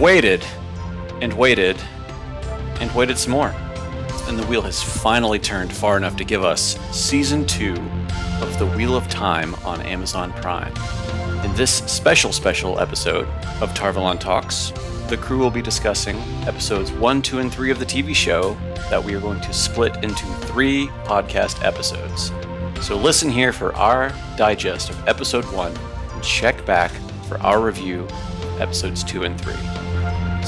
[0.00, 0.44] Waited
[1.20, 1.76] and waited
[2.80, 3.52] and waited some more.
[4.28, 7.72] And the wheel has finally turned far enough to give us season two
[8.40, 10.72] of The Wheel of Time on Amazon Prime.
[11.44, 13.26] In this special, special episode
[13.60, 14.70] of TarValon Talks,
[15.08, 18.56] the crew will be discussing episodes one, two, and three of the TV show
[18.90, 22.30] that we are going to split into three podcast episodes.
[22.86, 25.76] So listen here for our digest of episode one
[26.12, 26.92] and check back
[27.26, 29.77] for our review of episodes two and three.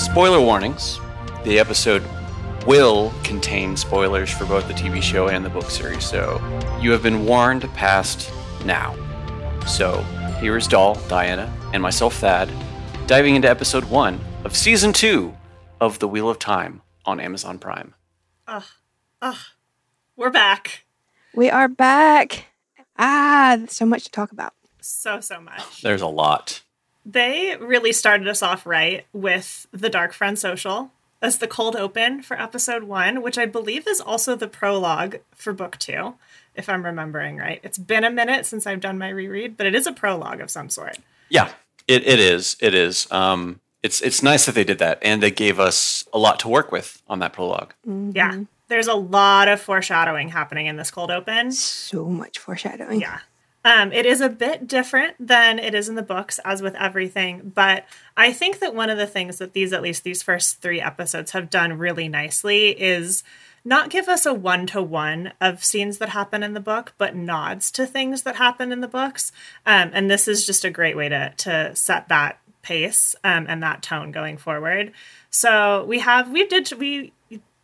[0.00, 0.98] Spoiler warnings
[1.44, 2.02] the episode
[2.66, 6.40] will contain spoilers for both the TV show and the book series, so
[6.80, 8.32] you have been warned past
[8.64, 8.96] now.
[9.66, 9.98] So
[10.40, 12.50] here is Doll, Diana, and myself, Thad,
[13.06, 15.36] diving into episode one of season two
[15.82, 17.94] of The Wheel of Time on Amazon Prime.
[18.48, 18.64] Ugh.
[19.20, 19.36] Ugh.
[20.16, 20.86] We're back.
[21.34, 22.46] We are back.
[22.98, 24.54] Ah, so much to talk about.
[24.80, 25.82] So, so much.
[25.82, 26.62] There's a lot.
[27.04, 30.90] They really started us off right with the Darkfriend Social
[31.22, 35.52] as the cold open for episode one, which I believe is also the prologue for
[35.52, 36.14] book two,
[36.54, 37.60] if I'm remembering right.
[37.62, 40.50] It's been a minute since I've done my reread, but it is a prologue of
[40.50, 40.98] some sort.
[41.28, 41.50] Yeah,
[41.86, 42.56] it, it is.
[42.60, 43.10] It is.
[43.10, 46.48] Um, it's it's nice that they did that, and they gave us a lot to
[46.48, 47.72] work with on that prologue.
[47.84, 48.40] Yeah.
[48.68, 51.50] There's a lot of foreshadowing happening in this cold open.
[51.50, 53.00] So much foreshadowing.
[53.00, 53.18] Yeah.
[53.64, 57.52] Um, it is a bit different than it is in the books, as with everything.
[57.54, 57.84] But
[58.16, 61.32] I think that one of the things that these, at least these first three episodes,
[61.32, 63.22] have done really nicely is
[63.64, 67.14] not give us a one to one of scenes that happen in the book, but
[67.14, 69.32] nods to things that happen in the books.
[69.66, 73.62] Um, and this is just a great way to to set that pace um, and
[73.62, 74.92] that tone going forward.
[75.30, 77.12] So we have we did we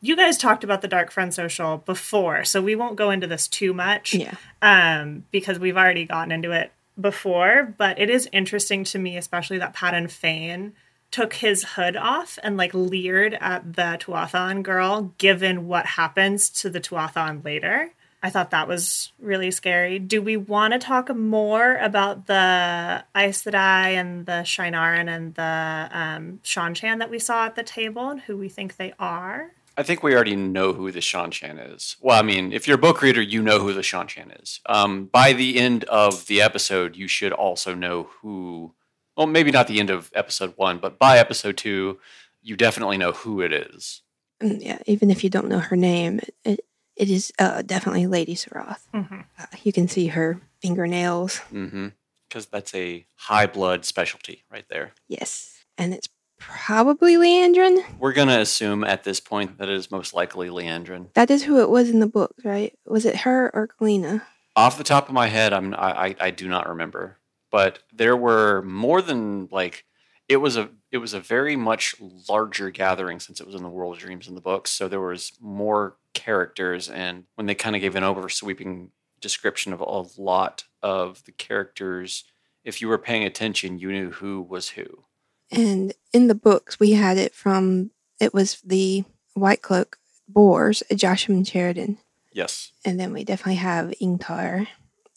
[0.07, 3.73] you guys talked about the Darkfriend Social before, so we won't go into this too
[3.75, 4.35] much Yeah.
[4.63, 7.75] um, because we've already gotten into it before.
[7.77, 10.73] But it is interesting to me, especially that Padan Fain
[11.11, 16.71] took his hood off and like leered at the Tuatha'an girl, given what happens to
[16.71, 17.93] the Tuatha'an later.
[18.23, 19.99] I thought that was really scary.
[20.01, 25.89] Do we want to talk more about the Aes Sedai and the Shienaran and the
[25.97, 29.53] um, Seanchan that we saw at the table and who we think they are?
[29.77, 31.97] I think we already know who the Seanchan is.
[32.01, 34.61] Well, I mean, if you're a book reader, you know who the Seanchan is.
[34.67, 38.75] Um, by the end of the episode, you should also know who.
[39.17, 41.99] Well, maybe not the end of episode one, but by episode two,
[42.43, 44.03] you definitely know who it is.
[44.43, 44.79] Mm, Yeah.
[44.87, 46.61] Even if you don't know her name, it, it,
[46.97, 48.81] it is uh, definitely Lady Suroth.
[48.95, 49.25] Mhm.
[49.39, 51.41] Uh, you can see her fingernails.
[51.53, 51.89] Mm-hmm.
[52.29, 54.93] Because that's a high blood specialty right there.
[55.09, 55.65] Yes.
[55.79, 56.09] And it's
[56.39, 57.85] probably Liandrin.
[57.99, 61.13] We're gonna assume at this point that it is most likely Liandrin.
[61.15, 62.77] That is who it was in the book, right?
[62.87, 64.23] Was it her or Kalina?
[64.55, 67.19] Off the top of my head, I'm I, I, I do not remember,
[67.51, 69.85] but there were more than like
[70.29, 71.95] it was a it was a very much
[72.29, 74.71] larger gathering since it was in the World of Dreams in the books.
[74.71, 79.81] So there was more characters, and when they kind of gave an oversweeping description of
[79.81, 82.25] a lot of the characters,
[82.65, 85.05] if you were paying attention, you knew who was who.
[85.51, 87.91] And in the books, we had it from,
[88.21, 89.99] it was the White Cloak
[90.29, 91.99] Bors, Jaichim Carridin.
[92.33, 92.73] Yes.
[92.85, 94.67] And then we definitely have Ingtar.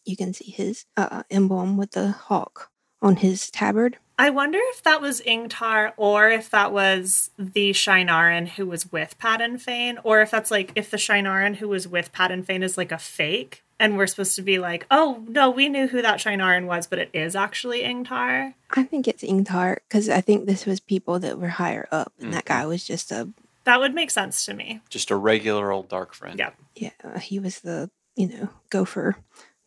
[0.05, 3.97] You can see his uh, emblem with the hawk on his tabard.
[4.17, 9.17] I wonder if that was Ingtar or if that was the Shienaran who was with
[9.17, 12.77] Padan Fain, or if that's like if the Shienaran who was with Padan Fain is
[12.77, 16.19] like a fake, and we're supposed to be like, oh no, we knew who that
[16.19, 18.53] Shienaran was, but it is actually Ingtar.
[18.71, 22.33] I think it's Ingtar because I think this was people that were higher up, and
[22.33, 22.61] that mm-hmm.
[22.61, 23.29] guy was just a
[23.63, 24.81] That would make sense to me.
[24.89, 26.37] Just a regular old dark friend.
[26.37, 26.51] Yeah.
[26.75, 27.19] yeah.
[27.19, 29.17] He was the you know gopher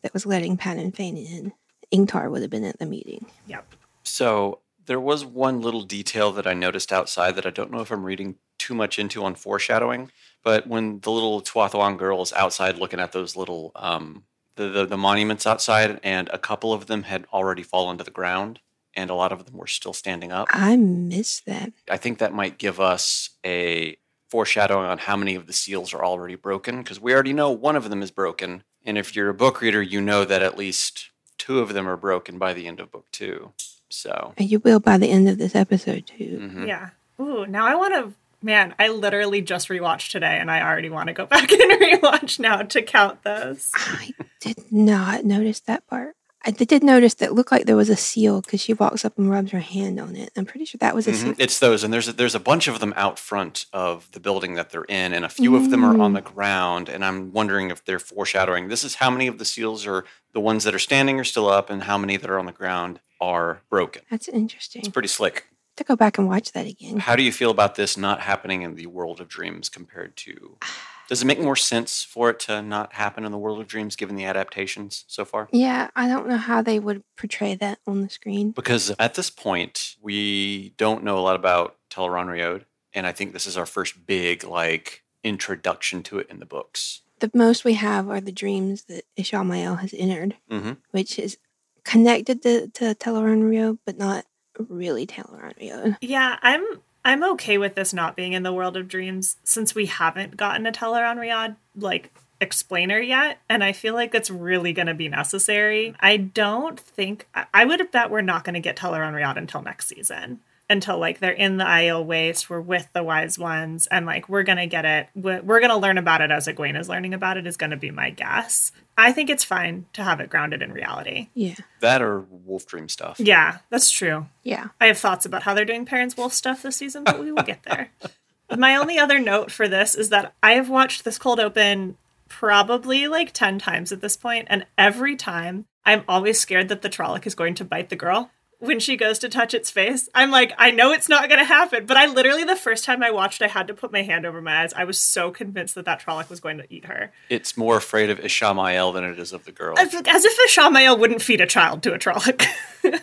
[0.02, 1.52] that was letting Padan Fain in.
[1.92, 3.26] Ingtar would have been at the meeting.
[3.46, 3.74] Yep.
[4.02, 7.90] So there was one little detail that I noticed outside that I don't know if
[7.90, 10.10] I'm reading too much into on foreshadowing,
[10.42, 14.25] but when the little Tuatha'an girl is outside looking at those little um,
[14.56, 18.10] the, the the monuments outside, and a couple of them had already fallen to the
[18.10, 18.60] ground,
[18.94, 20.48] and a lot of them were still standing up.
[20.50, 21.72] I miss that.
[21.91, 23.97] I think that might give us a
[24.28, 27.77] foreshadowing on how many of the seals are already broken because we already know one
[27.77, 31.10] of them is broken, and if you're a book reader, you know that at least
[31.39, 33.53] two of them are broken by the end of book two.
[33.89, 34.33] So.
[34.39, 36.39] And you will by the end of this episode too.
[36.41, 36.66] mhm.
[36.66, 36.91] Yeah.
[37.21, 38.15] Ooh, now I want to.
[38.42, 42.39] Man, I literally just rewatched today, and I already want to go back and rewatch
[42.39, 43.71] now to count those.
[43.74, 46.15] I did not notice that part.
[46.44, 49.16] I did notice that it looked like there was a seal because she walks up
[49.16, 50.33] and rubs her hand on it.
[50.36, 51.34] I'm pretty sure that was a seal.
[51.34, 51.36] Mhm.
[51.39, 54.54] It's those, and there's a, there's a bunch of them out front of the building
[54.54, 56.15] that they're in, and a few of them are on Mm.
[56.16, 56.89] the ground.
[56.89, 58.66] And I'm wondering if they're foreshadowing.
[58.66, 61.48] This is how many of the seals are the ones that are standing are still
[61.48, 64.03] up, and how many that are on the ground are broken.
[64.10, 64.80] That's interesting.
[64.80, 65.47] It's pretty slick.
[65.77, 66.98] To go back and watch that again.
[66.98, 70.59] How do you feel about this not happening in the world of dreams compared to?
[71.09, 73.97] Does it make more sense for it to not happen in the world of dreams
[73.97, 75.48] given the adaptations so far?
[75.53, 78.53] Yeah, I don't know how they would portray that on the screen.
[78.53, 82.65] Because at this point, we don't know a lot about Tel'aran'rhiod,
[82.95, 87.03] and I think this is our first big like introduction to it in the books.
[87.18, 91.36] The most we have are the dreams that Ishamael has entered, hmm which is
[91.84, 94.25] connected to, to Tel'aran'rhiod, but not
[94.59, 95.97] really Tel'aran'rhiod.
[96.01, 96.65] Yeah, I'm
[97.04, 100.66] I'm okay with this not being in the world of dreams since we haven't gotten
[100.66, 105.95] a Tel'aran'rhiod like explainer yet, and I feel like it's really going to be necessary.
[106.01, 110.41] I don't think I- would bet we're not going to get Tel'aran'rhiod until next season.
[110.72, 114.42] Until like they're in the Aiel Waste, we're with the Wise Ones, and like we're
[114.42, 115.09] gonna get it.
[115.15, 117.47] We're we're gonna learn about it as Egwene is learning about it.
[117.47, 118.72] Is gonna be my guess.
[118.97, 121.28] I think it's fine to have it grounded in reality.
[121.34, 123.21] Yeah, That or Wolf Dream stuff.
[123.21, 124.27] Yeah, that's true.
[124.42, 124.69] yeah.
[124.80, 127.42] I have thoughts about how they're doing Perrin's Wolf stuff this season, but we will
[127.42, 127.91] get there.
[128.57, 131.97] My only other note for this is that I have watched this cold open
[132.28, 136.89] probably like 10 times at this point, and every time I'm always scared that the
[136.91, 138.30] Trolloc is going to bite the girl.
[138.62, 141.44] When she goes to touch its face, I'm like, I know it's not going to
[141.44, 141.84] happen.
[141.84, 144.41] But I literally, the first time I watched, I had to put my hand over
[144.41, 144.72] my eyes.
[144.74, 147.10] I was so convinced that that Trolloc was going to eat her.
[147.28, 149.76] It's more afraid of Ishamael than it is of the girl.
[149.78, 152.47] As, as if Ishamael wouldn't feed a child to a Trolloc.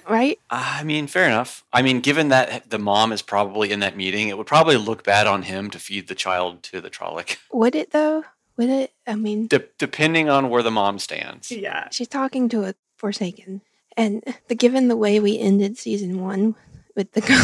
[0.09, 0.37] Right?
[0.49, 1.63] I mean, fair enough.
[1.71, 5.03] I mean, given that the mom is probably in that meeting, it would probably look
[5.05, 8.25] bad on him to feed the child to the Trolloc, Would it though?
[8.57, 8.91] Would it?
[9.07, 11.49] I mean, De- depending on where the mom stands.
[11.49, 11.87] yeah.
[11.91, 13.61] she's talking to a Forsaken,
[13.99, 16.55] and the given the way we ended season one
[16.95, 17.37] with the girl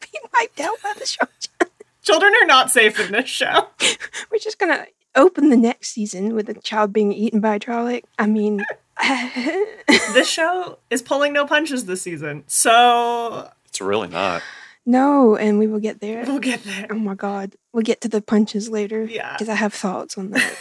[0.00, 1.30] being wiped out by the shark,
[2.02, 3.68] Children are not safe in this show.
[4.32, 8.02] we're just gonna open the next season with a child being eaten by a Trolloc.
[8.18, 8.64] I mean,
[10.12, 12.42] this show is pulling no punches this season.
[12.48, 14.42] So It's really not.
[14.84, 16.24] no, and we will get there.
[16.26, 16.88] we'll get there.
[16.90, 19.04] Oh my god, we'll get to the punches later.
[19.04, 19.34] Yeah.
[19.34, 20.56] because I have thoughts on that.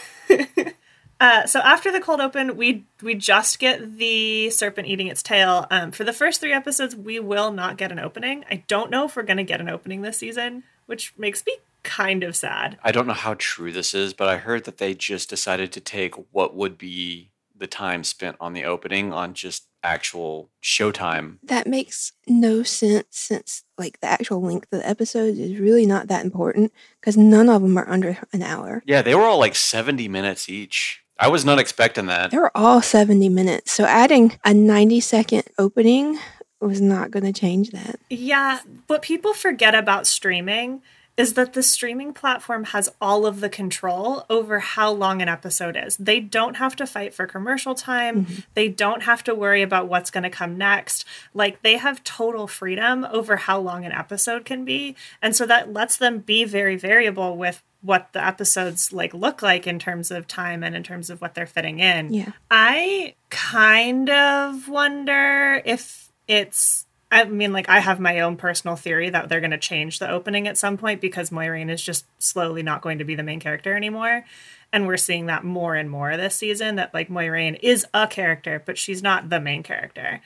[1.21, 5.67] Uh, so after the cold open, we we just get the serpent eating its tail.
[5.69, 8.43] Um, for the first three episodes, we will not get an opening.
[8.49, 11.57] I don't know if we're going to get an opening this season, which makes me
[11.83, 12.79] kind of sad.
[12.83, 15.79] I don't know how true this is, but I heard that they just decided to
[15.79, 21.37] take what would be the time spent on the opening on just actual showtime.
[21.43, 26.07] that makes no sense since like the actual length of the episodes is really not
[26.07, 28.83] that important because none of them are under an hour.
[28.85, 31.00] Yeah, they were all like 70 minutes each.
[31.21, 32.31] I was not expecting that.
[32.31, 33.71] They were all 70 minutes.
[33.71, 36.17] So adding a 90 second opening
[36.59, 37.99] was not going to change that.
[38.09, 40.81] Yeah, what people forget about streaming
[41.17, 45.77] is that the streaming platform has all of the control over how long an episode
[45.77, 45.97] is.
[45.97, 48.25] They don't have to fight for commercial time.
[48.25, 48.39] Mm-hmm.
[48.53, 51.05] They don't have to worry about what's going to come next.
[51.33, 54.95] Like they have total freedom over how long an episode can be.
[55.21, 59.67] And so that lets them be very variable with what the episodes like look like
[59.67, 62.13] in terms of time and in terms of what they're fitting in.
[62.13, 62.31] Yeah.
[62.49, 66.85] I kind of wonder if it's.
[67.11, 70.09] I mean, like, I have my own personal theory that they're going to change the
[70.09, 73.41] opening at some point because Moiraine is just slowly not going to be the main
[73.41, 74.23] character anymore.
[74.71, 78.63] And we're seeing that more and more this season that, like, Moiraine is a character,
[78.65, 80.21] but she's not the main character.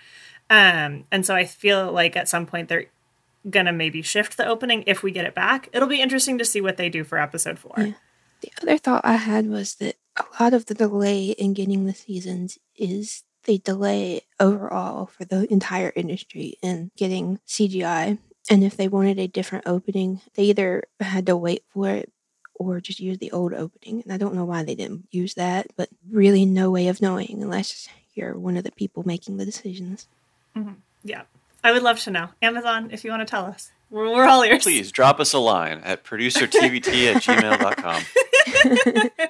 [0.49, 2.85] Um, and so I feel like at some point they're
[3.49, 5.69] going to maybe shift the opening if we get it back.
[5.73, 7.73] It'll be interesting to see what they do for episode four.
[7.77, 7.93] Yeah.
[8.41, 11.95] The other thought I had was that a lot of the delay in getting the
[11.95, 18.17] seasons is the delay overall for the entire industry in getting CGI.
[18.49, 22.11] And if they wanted a different opening, they either had to wait for it
[22.55, 24.01] or just use the old opening.
[24.03, 27.41] And I don't know why they didn't use that, but really no way of knowing
[27.41, 30.07] unless you're one of the people making the decisions.
[30.55, 30.73] Mm-hmm.
[31.03, 31.23] Yeah.
[31.63, 32.29] I would love to know.
[32.41, 34.63] Amazon, if you want to tell us, we're, we're all ears.
[34.63, 38.03] Please drop us a line at producertvt at gmail.com.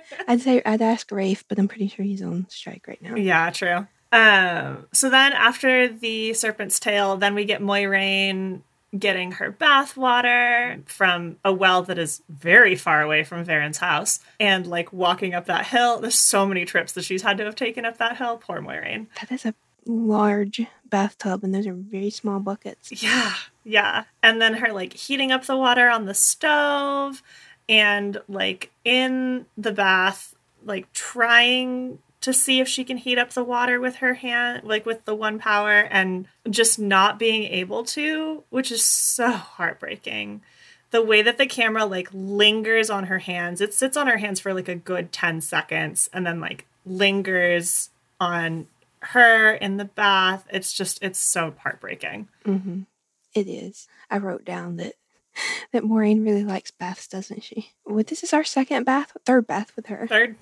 [0.28, 3.16] I'd say I'd ask Rafe, but I'm pretty sure he's on strike right now.
[3.16, 3.88] Yeah, true.
[4.12, 8.62] Um, so then after the serpent's tail, then we get Moiraine
[8.98, 14.20] getting her bath water from a well that is very far away from Verin's house
[14.40, 16.00] and like walking up that hill.
[16.00, 18.38] There's so many trips that she's had to have taken up that hill.
[18.38, 19.08] Poor Moiraine.
[19.20, 19.54] That is a
[19.86, 23.04] large bathtub, and those are very small buckets.
[23.04, 23.34] Yeah,
[23.64, 24.06] yeah.
[24.24, 27.22] And then her like heating up the water on the stove
[27.68, 33.44] and like in the bath, like trying to see if she can heat up the
[33.44, 38.44] water with her hand, like with the one power, and just not being able to,
[38.50, 40.42] which is so heartbreaking.
[40.90, 44.40] The way that the camera like lingers on her hands, it sits on her hands
[44.40, 48.66] for like a good 10 seconds and then like lingers on
[49.02, 50.48] her in the bath.
[50.50, 52.28] It's just, it's so heartbreaking.
[52.44, 52.82] hmm
[53.36, 53.88] It is.
[54.10, 54.96] I wrote down that
[55.74, 57.72] that Moiraine really likes baths, doesn't she?
[57.86, 60.08] Well, this is our second bath, third bath with her.
[60.08, 60.38] Third.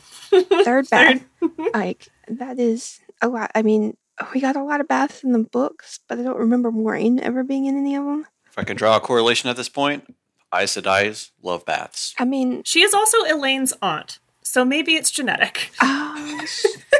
[0.64, 1.24] Third bath.
[1.74, 3.52] like that is a lot.
[3.56, 3.98] I mean,
[4.34, 7.44] we got a lot of baths in the books, but I don't remember Moiraine ever
[7.44, 8.26] being in any of them.
[8.50, 10.16] If I can draw a correlation at this point,
[10.54, 12.14] Aes Sedai's love baths.
[12.20, 15.72] I mean, She is also Elayne's aunt, so maybe it's genetic.
[15.82, 16.46] oh,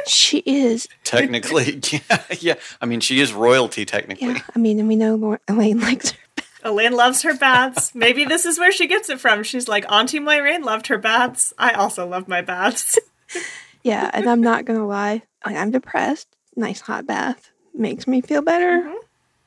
[0.08, 0.88] she is.
[1.04, 2.54] Technically, yeah, yeah.
[2.80, 4.26] I mean, she is royalty technically.
[4.28, 6.18] Yeah, I mean, and we know Elayne likes her.
[6.64, 7.94] Elayne loves her baths.
[7.94, 9.42] Maybe this is where she gets it from.
[9.42, 11.52] She's like, Auntie Moiraine loved her baths.
[11.58, 12.98] I also love my baths.
[13.84, 16.26] Yeah, and I'm not gonna lie, like, I'm depressed.
[16.56, 18.78] Nice hot bath makes me feel better.
[18.78, 18.96] Mm-hmm.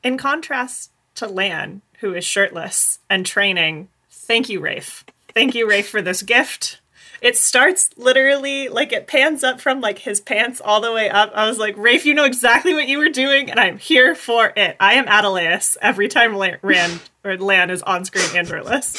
[0.04, 5.04] In contrast to Lan, who is shirtless and training, thank you, Rafe.
[5.34, 6.80] Thank you, Rafe, for this gift.
[7.20, 11.32] It starts literally like it pans up from like his pants all the way up.
[11.34, 14.52] I was like, Rafe, you know exactly what you were doing, and I'm here for
[14.56, 14.76] it.
[14.78, 18.96] I am Adeleas every time Rand or Lan is on screen and shirtless.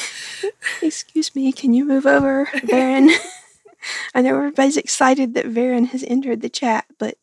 [0.82, 3.10] Excuse me, can you move over, Verin?
[4.14, 7.16] I know everybody's excited that Verin has entered the chat, but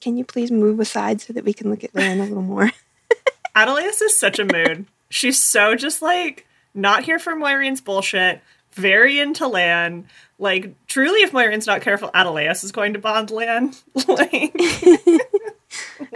[0.00, 2.70] can you please move aside so that we can look at Lan a little more?
[3.56, 4.86] Adeleas is such a mood.
[5.08, 8.40] She's so just like not here for Moiraine's bullshit,
[8.72, 10.06] very into Lan.
[10.38, 13.72] Like, truly, if Moiraine's not careful, Adeleas is going to bond Lan.
[14.08, 14.54] like,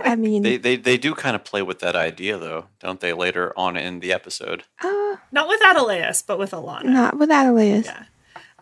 [0.02, 3.12] I mean, They, they they do kind of play with that idea though, don't they?
[3.12, 4.64] Later on in the episode.
[4.82, 6.84] uh, not with Adeleas, but with Alanna.
[6.84, 7.84] not with Adeleas.
[7.84, 8.04] Yeah.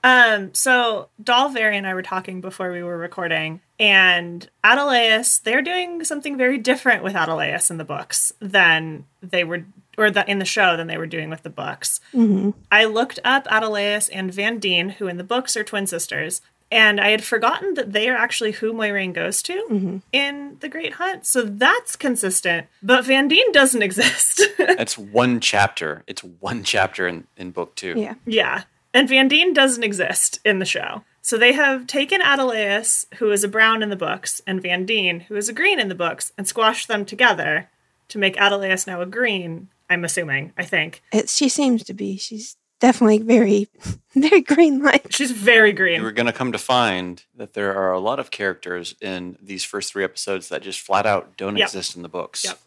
[0.04, 6.02] Um, so Dalvary and I were talking before we were recording, and Adeleas, they're doing
[6.04, 9.64] something very different with Adeleas in the books than they were,
[9.98, 12.00] or the, in the show than they were doing with the books.
[12.12, 16.98] hmm I looked up Adeleas and Vandene, who in the books are twin sisters, and
[17.00, 20.94] I had forgotten that they are actually who Moiraine goes to hmm in The Great
[20.94, 21.26] Hunt.
[21.26, 22.66] So that's consistent.
[22.82, 24.42] But Vandene doesn't exist.
[24.58, 26.02] That's one chapter.
[26.06, 27.94] It's one chapter in, in book two.
[27.96, 28.14] Yeah.
[28.24, 28.62] yeah.
[28.94, 31.02] And Vandene doesn't exist in the show.
[31.22, 35.36] So they have taken Adeleas, who is a brown in the books, and Vandene, who
[35.36, 37.70] is a green in the books, and squashed them together
[38.08, 41.02] to make Adeleas now a green, I'm assuming, I think.
[41.12, 42.16] It, she seems to be.
[42.16, 43.68] She's definitely very,
[44.14, 45.12] very green like.
[45.12, 45.96] She's very green.
[46.00, 49.36] You were going to come to find that there are a lot of characters in
[49.40, 51.66] these first three episodes that just flat out don't Yep.
[51.68, 52.44] exist in the books.
[52.44, 52.58] Yep.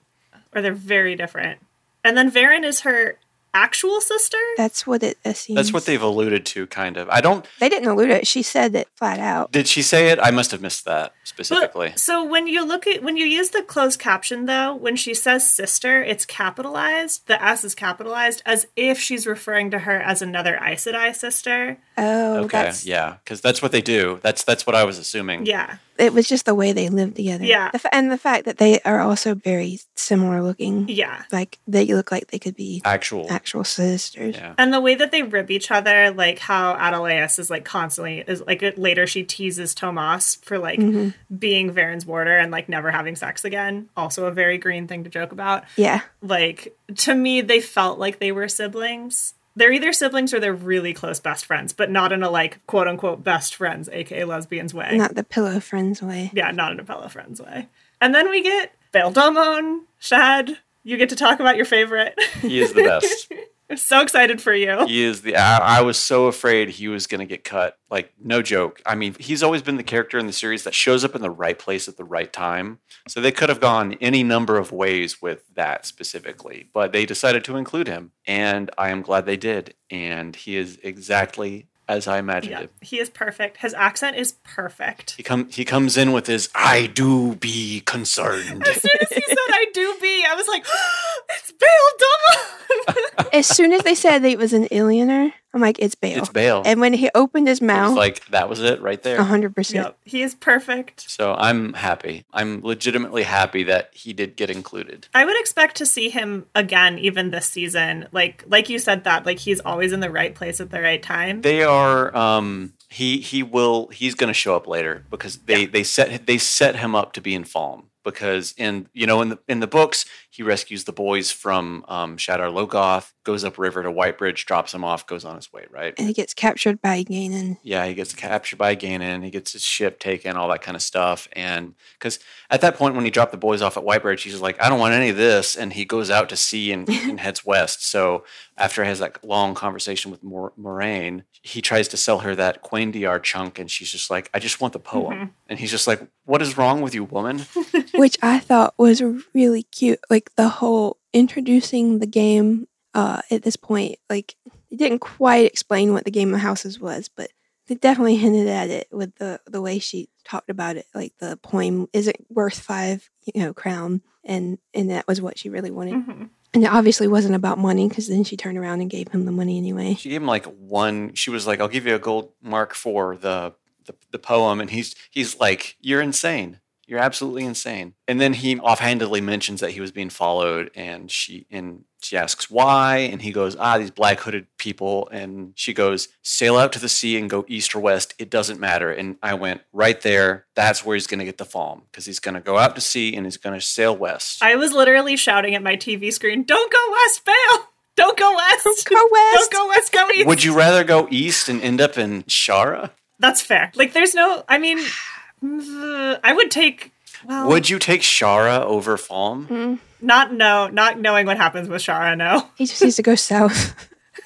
[0.53, 1.60] or they're very different.
[2.03, 3.17] And then Verin is her
[3.56, 4.38] actual sister.
[4.58, 5.56] That's what it seems.
[5.56, 7.10] That's what they've alluded to, kind of.
[7.10, 7.46] I don't.
[7.60, 8.28] They didn't allude it.
[8.28, 9.52] She said it flat out.
[9.52, 10.20] Did she say it?
[10.22, 11.94] I must have missed that But- specifically.
[11.96, 15.48] so when you look at when you use the closed caption though, when she says
[15.50, 17.26] sister, it's capitalized.
[17.28, 21.78] The S is capitalized as if she's referring to her as another Aes Sedai sister.
[21.98, 24.20] Oh, okay, that's yeah, because that's what they do.
[24.22, 25.46] That's that's what I was assuming.
[25.46, 25.78] Yeah.
[25.98, 26.14] It.
[26.14, 27.44] Was just the way they lived together.
[27.46, 27.70] Yeah.
[27.72, 30.88] The f- and the fact that they are also very similar looking.
[30.90, 31.24] Yeah.
[31.32, 33.28] Like they look like they could be Actual.
[33.32, 34.36] actual sisters.
[34.36, 34.54] Yeah.
[34.58, 38.42] And the way that they rib each other, like how Adeleas is like constantly is
[38.46, 41.14] like later she teases Tomas for like Mhm.
[41.38, 43.90] being Verin's warder and like never having sex again.
[43.98, 45.64] Also a very green thing to joke about.
[45.75, 46.02] Yeah.
[46.22, 50.94] like to me they felt like they were siblings they're either siblings or they're really
[50.94, 54.98] close best friends but not in a like quote unquote best friends aka lesbians way
[54.98, 56.32] Not the pillow friends way.
[56.34, 57.68] yeah not in a pillow friends way
[58.02, 60.58] and then we get Bayle Domon, Thad.
[60.84, 62.18] You get to talk about your favorite.
[62.42, 63.30] He is the best.
[63.70, 64.86] I'm so excited for you.
[64.86, 65.36] he is the.
[65.36, 67.78] I, I was so afraid he was going to get cut.
[67.90, 68.82] Like no joke.
[68.86, 71.32] I mean, he's always been the character in the series that shows up in the
[71.32, 72.80] right place at the right time.
[73.08, 77.44] So they could have gone any number of ways with that specifically, but they decided
[77.46, 79.74] to include him, and I am glad they did.
[79.90, 82.70] And he is exactly as I imagined Yeah, him.
[82.82, 83.58] he is perfect.
[83.58, 85.12] His accent is perfect.
[85.18, 89.22] He come he comes in with his "I do be concerned." As soon as he
[89.56, 90.66] "I do be," I was like,
[91.30, 91.70] "It's Bayle
[92.02, 96.20] Domon." as soon as they said that it was an Illianer, I'm like, it's Bayle.
[96.20, 96.62] it's Bayle.
[96.66, 99.18] and when he opened his It was mouth, like that was it right there.
[99.20, 99.86] a hundred percent.
[99.86, 101.10] yep, he is perfect.
[101.10, 102.26] So I'm happy.
[102.34, 105.08] I'm legitimately happy that he did get included.
[105.14, 108.08] I would expect to see him again, even this season.
[108.12, 111.02] Like, like you said that, like he's always in the right place at the right
[111.02, 111.42] time.
[111.42, 115.68] They are um he he will he's going to show up later because they Yeah.
[115.72, 119.30] they set they set him up to be in Falme because in you know in
[119.30, 123.92] the in the books he rescues the boys from um Shadar Logoth, goes upriver to
[123.92, 125.94] Whitebridge, drops them off, goes on his way, right?
[125.98, 127.58] And he gets captured by Ganon.
[127.64, 129.24] Yeah, he gets captured by Ganon.
[129.24, 131.28] He gets his ship taken, all that kind of stuff.
[131.34, 132.20] And because
[132.50, 134.80] at that point, when he dropped the boys off at Whitebridge, he's like, I don't
[134.80, 135.56] want any of this.
[135.56, 137.84] And he goes out to sea and, and heads west.
[137.84, 138.24] So
[138.58, 142.62] after he has that long conversation with Mor- Moiraine, he tries to sell her that
[142.64, 143.60] cuendillar chunk.
[143.60, 145.34] And she's just like, I just want the poem.
[145.48, 147.40] And he's just like, What is wrong with you, woman?
[147.96, 149.02] which I thought was
[149.34, 150.00] really cute.
[150.10, 153.98] Like the whole introducing the game uh, at this point.
[154.10, 154.36] Like,
[154.70, 157.30] it didn't quite explain what the game of houses was, but
[157.68, 160.86] they definitely hinted at it with the the way she talked about it.
[160.94, 165.50] Like the poem isn't worth five, you know, crown, and and that was what she
[165.50, 165.96] really wanted.
[165.96, 166.30] Mhm.
[166.56, 169.32] And it obviously wasn't about money because then she turned around and gave him the
[169.32, 169.96] money anyway.
[169.96, 171.14] She gave him like one.
[171.14, 173.54] She was like, "I'll give you a gold mark for the
[173.86, 176.62] the, the poem," and he's he's like, "You're insane.
[176.88, 181.46] You're absolutely insane." And then he offhandedly mentions that he was being followed, and she
[181.50, 186.08] and she asks why, and he goes, "Ah, these black hooded people." And she goes,
[186.22, 188.13] "Sail out to the sea and go east or west.
[188.20, 190.46] It doesn't matter." And I went right there.
[190.56, 192.82] That's where he's going to get the Falme because he's going to go out to
[192.82, 194.44] sea and he's going to sail west.
[194.44, 197.70] I was literally shouting at my TV screen, "Don't go west, Bayle!
[197.96, 198.89] Don't go west!
[198.89, 199.36] Go west.
[199.36, 199.94] Don't go west!
[199.94, 202.92] Go east!" Would you rather go east and end up in Shara?
[203.18, 203.72] That's fair.
[203.75, 204.44] Like, there's no.
[204.48, 204.80] I mean,
[205.44, 206.92] I would take.
[207.25, 209.48] Well, Would you take Shara over Falme?
[209.48, 212.15] Mm, not know, not knowing what happens with Shara.
[212.18, 212.50] No.
[212.56, 213.75] he just needs to go south.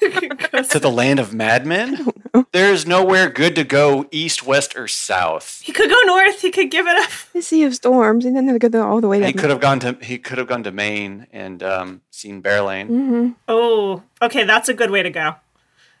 [0.00, 2.06] to the land of madmen?
[2.52, 5.60] There's nowhere good to go east, west, or south.
[5.62, 6.40] he could go north.
[6.40, 7.10] He could give it up.
[7.32, 9.22] the Sea of Storms, and then they go all the way.
[9.24, 12.86] He could have gone to he could have gone to Mayene and um, seen Berelain.
[12.86, 15.36] hmm Oh, okay, that's a good way to go.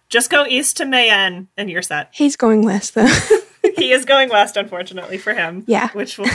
[0.08, 2.08] Just go east to Mayene, and you're set.
[2.12, 3.08] He's going west though.
[3.76, 5.64] He is going west, unfortunately for him.
[5.66, 5.88] Yeah.
[5.92, 6.26] which will,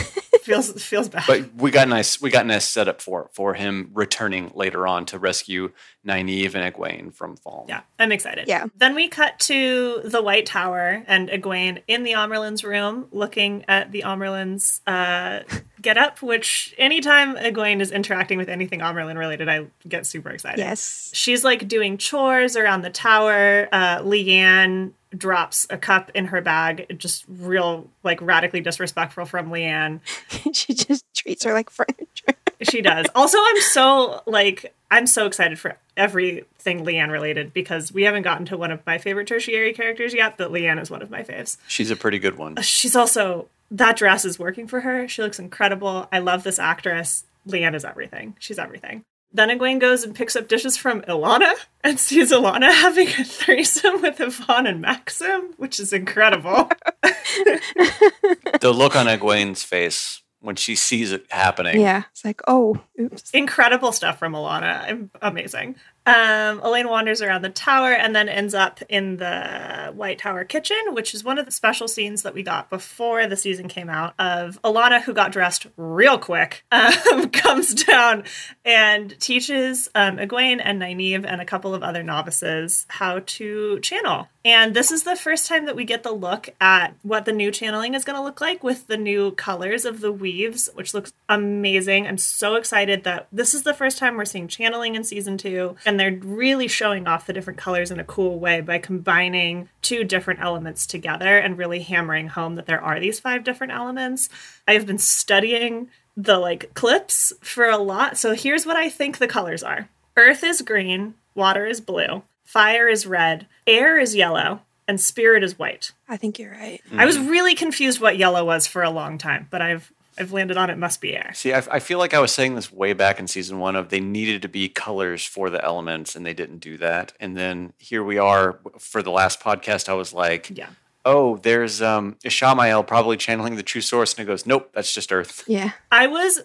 [0.46, 1.24] feels feels bad.
[1.26, 5.18] But we got nice we got nice setup for for him returning later on to
[5.18, 5.72] rescue
[6.06, 7.68] Nynaeve and Egwene from Falme.
[7.68, 8.46] Yeah, I'm excited.
[8.46, 8.66] Yeah.
[8.76, 13.90] Then we cut to the White Tower and Egwene in the Amyrlin's room looking at
[13.90, 15.40] the Amyrlin's uh,
[15.82, 20.58] get up, which anytime Egwene is interacting with anything Amyrlin related, I get super excited.
[20.58, 21.10] yes.
[21.12, 23.68] She's like doing chores around the tower.
[23.72, 30.00] Uh, Leane drops a cup in her bag, just real, like radically disrespectful from Leane.
[30.52, 32.34] she just treats her like furniture.
[32.62, 33.06] She does.
[33.14, 38.46] Also, I'm so like I'm so excited for everything Leane related because we haven't gotten
[38.46, 41.58] to one of my favorite tertiary characters yet, but Leane is one of my faves.
[41.66, 42.58] She's a pretty good one.
[42.58, 45.08] Uh, she's also that dress is working for her.
[45.08, 46.08] She looks incredible.
[46.12, 47.24] I love this actress.
[47.44, 48.36] Leane is everything.
[48.38, 49.04] She's everything.
[49.36, 51.52] Then Egwene goes and picks up dishes from Alanna
[51.84, 56.70] and sees Alanna having a threesome with Ihvon and Maksim, which is incredible.
[57.02, 61.78] the look on Egwene's face when she sees it happening.
[61.78, 62.04] Yeah.
[62.12, 63.30] It's like, oh, oops.
[63.32, 64.88] incredible stuff from Alanna.
[64.88, 65.76] Am- Amazing.
[66.06, 70.76] Um, Elaine wanders around the tower and then ends up in the White Tower kitchen,
[70.92, 74.14] which is one of the special scenes that we got before the season came out
[74.18, 78.24] of Alanna, who got dressed real quick, um, comes down
[78.64, 84.28] and teaches um, Egwene and Nynaeve and a couple of other novices how to channel.
[84.46, 87.50] And this is the first time that we get the look at what the new
[87.50, 91.12] channeling is going to look like with the new colors of the weaves, which looks
[91.28, 92.06] amazing.
[92.06, 95.74] I'm so excited that this is the first time we're seeing channeling in season two,
[95.84, 100.04] and they're really showing off the different colors in a cool way by combining two
[100.04, 104.28] different elements together and really hammering home that there are these five different elements.
[104.66, 108.16] I have been studying the like clips for a lot.
[108.16, 109.88] So here's what I think the colors are.
[110.16, 115.58] Earth is green, water is blue, fire is red, air is yellow, and spirit is
[115.58, 115.92] white.
[116.08, 116.80] I think you're right.
[116.86, 117.00] Mm-hmm.
[117.00, 120.56] I was really confused what yellow was for a long time, but I've I've landed
[120.56, 121.32] on it must be air.
[121.34, 123.88] See, I, I feel like I was saying this way back in season one of
[123.90, 127.12] they needed to be colors for the elements and they didn't do that.
[127.20, 129.88] And then here we are for the last podcast.
[129.88, 130.68] I was like, Yeah.
[131.04, 134.14] oh, there's um, Ishamael probably channeling the true source.
[134.14, 135.44] And it goes, nope, that's just Earth.
[135.46, 135.72] Yeah.
[135.92, 136.40] I was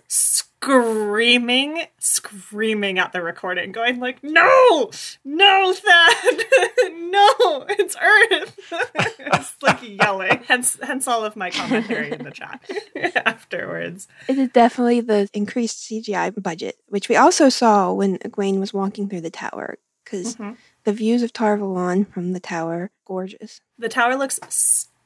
[0.61, 4.91] screaming, screaming at the recording, going like, "No,
[5.25, 6.43] no, Thad,
[6.93, 8.59] no, it's Earth!"
[9.19, 10.43] it's like yelling.
[10.47, 12.61] Hence, hence all of my commentary in the chat
[13.25, 14.07] afterwards.
[14.27, 19.09] It is definitely the increased CGI budget, which we also saw when Egwene was walking
[19.09, 20.57] through the tower, because Mhm.
[20.83, 23.61] the views of Tar Valon from the tower, gorgeous.
[23.79, 24.39] The tower looks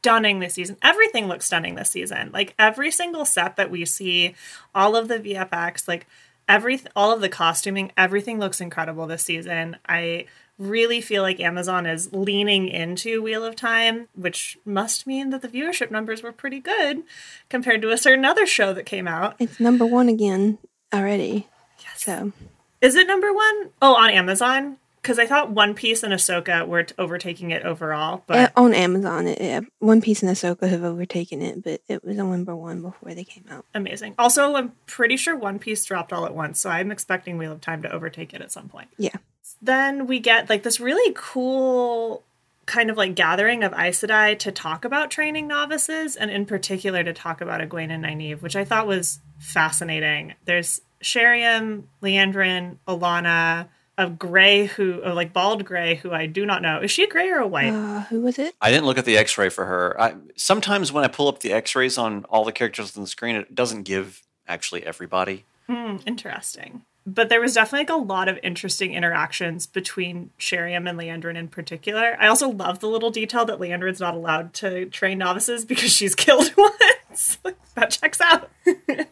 [0.05, 0.77] stunning this season.
[0.83, 2.29] Everything looks stunning this season.
[2.31, 4.35] Like every single set that we see,
[4.75, 6.05] all of the VFX, like
[6.47, 9.77] every all of the costuming, everything looks incredible this season.
[9.89, 10.27] I
[10.59, 15.49] really feel like Amazon is leaning into Wheel of Time, which must mean that the
[15.49, 17.01] viewership numbers were pretty good
[17.49, 19.35] compared to a certain other show that came out.
[19.39, 20.59] It's number one again
[20.93, 21.47] already.
[21.79, 22.03] Yes.
[22.03, 22.31] So
[22.79, 23.71] Is it number one?
[23.81, 24.77] Oh, on Amazon?
[25.05, 29.27] Because I thought One Piece and Ahsoka were overtaking it overall, but uh, on Amazon,
[29.27, 32.81] it, yeah, One Piece and Ahsoka have overtaken it, but it was on number one
[32.81, 33.65] before they came out.
[33.75, 34.15] Amazing.
[34.17, 37.61] Also, I'm pretty sure One Piece dropped all at once, so I'm expecting Wheel of
[37.61, 38.87] Time to overtake it at some point.
[38.97, 39.15] Yeah.
[39.61, 42.23] Then we get like this really cool
[42.65, 47.03] kind of like gathering of Aes Sedai to talk about training novices, and in particular
[47.03, 50.33] to talk about Egwene and Nynaeve, which I thought was fascinating.
[50.45, 56.61] There's Sheriam, Liandrin, Alanna, a gray who, or like bald gray who I do not
[56.61, 56.81] know.
[56.81, 57.73] Is she a gray or a white?
[57.73, 58.55] Uh, who was it?
[58.61, 59.99] I didn't look at the X-ray for her.
[59.99, 63.35] I, sometimes when I pull up the X-rays on all the characters on the screen,
[63.35, 65.45] it doesn't give actually everybody.
[65.67, 66.83] Hmm, interesting.
[67.07, 71.47] But there was definitely like a lot of interesting interactions between Sheriam and Liandrin in
[71.47, 72.17] particular.
[72.19, 76.15] I also love the little detail that Liandrin's not allowed to train novices because she's
[76.15, 77.37] killed once.
[77.75, 78.49] That checks out.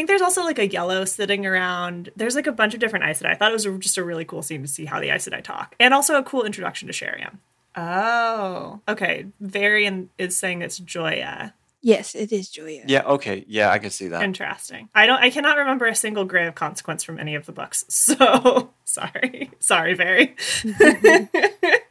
[0.00, 2.08] I think there's also like a yellow sitting around.
[2.16, 3.32] There's like a bunch of different Aes Sedai.
[3.32, 5.44] I thought it was just a really cool scene to see how the Aes Sedai
[5.44, 5.76] talk.
[5.78, 7.36] And also a cool introduction to Sheriam.
[7.76, 9.26] Oh, okay.
[9.40, 11.52] Varian is saying it's Joiya.
[11.82, 12.84] Yes, it is Joiya.
[12.86, 13.02] Yeah.
[13.02, 13.44] Okay.
[13.46, 14.22] Yeah, I can see that.
[14.22, 14.88] Interesting.
[14.94, 15.20] I don't.
[15.20, 17.84] I cannot remember a single gray of consequence from any of the books.
[17.90, 20.34] So sorry, sorry, very.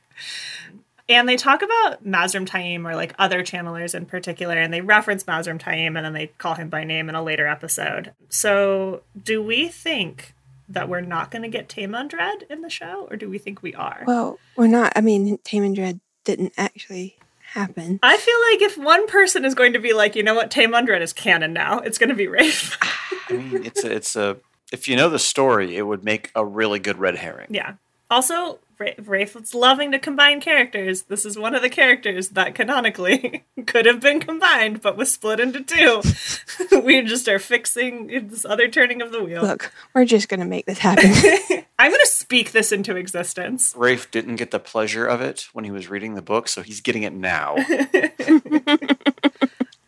[1.10, 5.24] and they talk about Mazrim Taim or like other channelers in particular, and they reference
[5.24, 8.14] Mazrim Taim, and then they call him by name in a later episode.
[8.30, 10.36] So, do we think
[10.70, 13.74] that we're not going to get Taimandred in the show, or do we think we
[13.74, 14.04] are?
[14.06, 14.94] Well, we're not.
[14.96, 17.18] I mean, Taimandred didn't actually
[17.54, 18.00] happen.
[18.04, 21.02] I feel like if one person is going to be like, you know what, Taimandred
[21.02, 22.78] is canon now, it's going to be Rafe.
[23.30, 24.38] I mean, it's a, it's a.
[24.72, 27.48] If you know the story, it would make a really good red herring.
[27.50, 27.74] Yeah.
[28.10, 31.04] Also, Ra- Rafe was loving to combine characters.
[31.04, 35.40] This is one of the characters that canonically could have been combined, but was split
[35.40, 36.02] into two.
[36.84, 39.42] we just are fixing this other turning of the wheel.
[39.42, 41.12] Look, we're just gonna make this happen.
[41.80, 43.74] I'm going to speak this into existence.
[43.74, 46.82] Rafe didn't get the pleasure of it when he was reading the book, so he's
[46.82, 47.56] getting it now.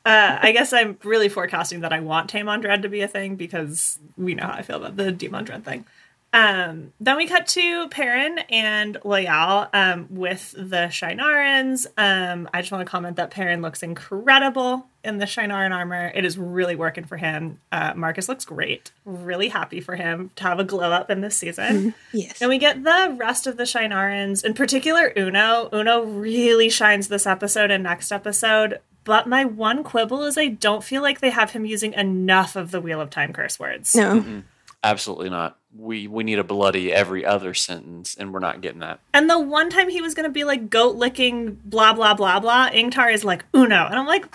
[0.03, 3.99] Uh, I guess I'm really forecasting that I want Taimandred to be a thing because
[4.17, 5.85] we know how I feel about the Demandred thing.
[6.33, 11.87] Um, then we cut to Perrin and Loial um, with the Shienarans.
[11.97, 16.11] Um, I just want to comment that Perrin looks incredible in the Shienaran armor.
[16.15, 17.59] It is really working for him.
[17.71, 18.91] Uh, Marcus looks great.
[19.03, 21.93] Really happy for him to have a glow up in this season.
[22.13, 22.41] yes.
[22.41, 25.69] And we get the rest of the Shienarans, in particular Uno.
[25.73, 28.79] Uno really shines this episode and next episode.
[29.03, 32.71] But my one quibble is I don't feel like they have him using enough of
[32.71, 33.95] the Wheel of Time curse words.
[33.95, 34.43] No.
[34.83, 35.57] Absolutely not.
[35.77, 38.99] We we need a bloody every other sentence, and we're not getting that.
[39.13, 42.39] And the one time he was going to be like goat licking, blah, blah, blah,
[42.39, 43.85] blah, Ingtar is like Uno.
[43.85, 44.25] And I'm like,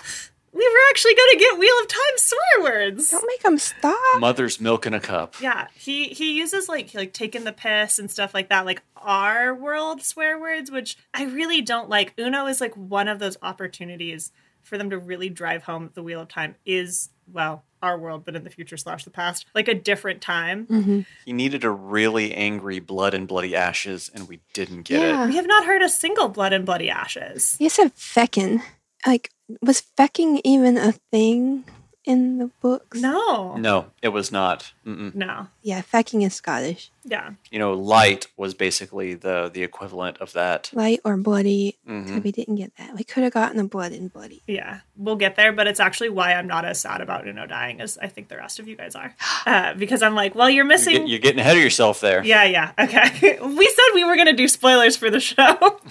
[0.57, 3.09] we were actually going to get Wheel of Time swear words.
[3.09, 4.19] Don't make them stop.
[4.19, 5.35] Mother's milk in a cup.
[5.39, 9.53] Yeah, he he uses like like taking the piss and stuff like that, like our
[9.53, 12.13] world swear words, which I really don't like.
[12.17, 14.31] Uno is like one of those opportunities
[14.63, 18.35] for them to really drive home the wheel of time is well our world, but
[18.35, 20.65] in the future slash the past, like a different time.
[20.67, 21.01] Mm-hmm.
[21.25, 25.23] He needed a really angry blood and bloody ashes, and we didn't get Yeah.
[25.25, 25.27] it.
[25.27, 27.55] We have not heard a single blood and bloody ashes.
[27.59, 28.61] You said feckin'.
[29.05, 31.63] Like, was fecking even a thing
[32.07, 32.99] in the books?
[32.99, 34.71] No, No, it was not.
[34.85, 35.13] Mm-mm.
[35.13, 36.89] no, Yeah, fecking is Scottish.
[37.03, 40.69] yeah, You know, light was basically the the equivalent of that.
[40.73, 41.77] Light or bloody.
[41.87, 42.07] Mhm.
[42.07, 42.95] So we didn't get that.
[42.95, 44.41] We could have gotten a blood and bloody.
[44.47, 44.79] yeah.
[44.99, 47.97] We'll get there, but it's actually why I'm not as sad about Uno dying as
[48.01, 49.13] I think the rest of you guys are,
[49.45, 50.93] uh, because I'm like, well, you're You're, missing.
[50.93, 52.23] get- you're getting ahead of yourself there.
[52.23, 52.71] Yeah, yeah.
[52.79, 53.37] Okay.
[53.61, 55.79] we said we were going to do spoilers for the show.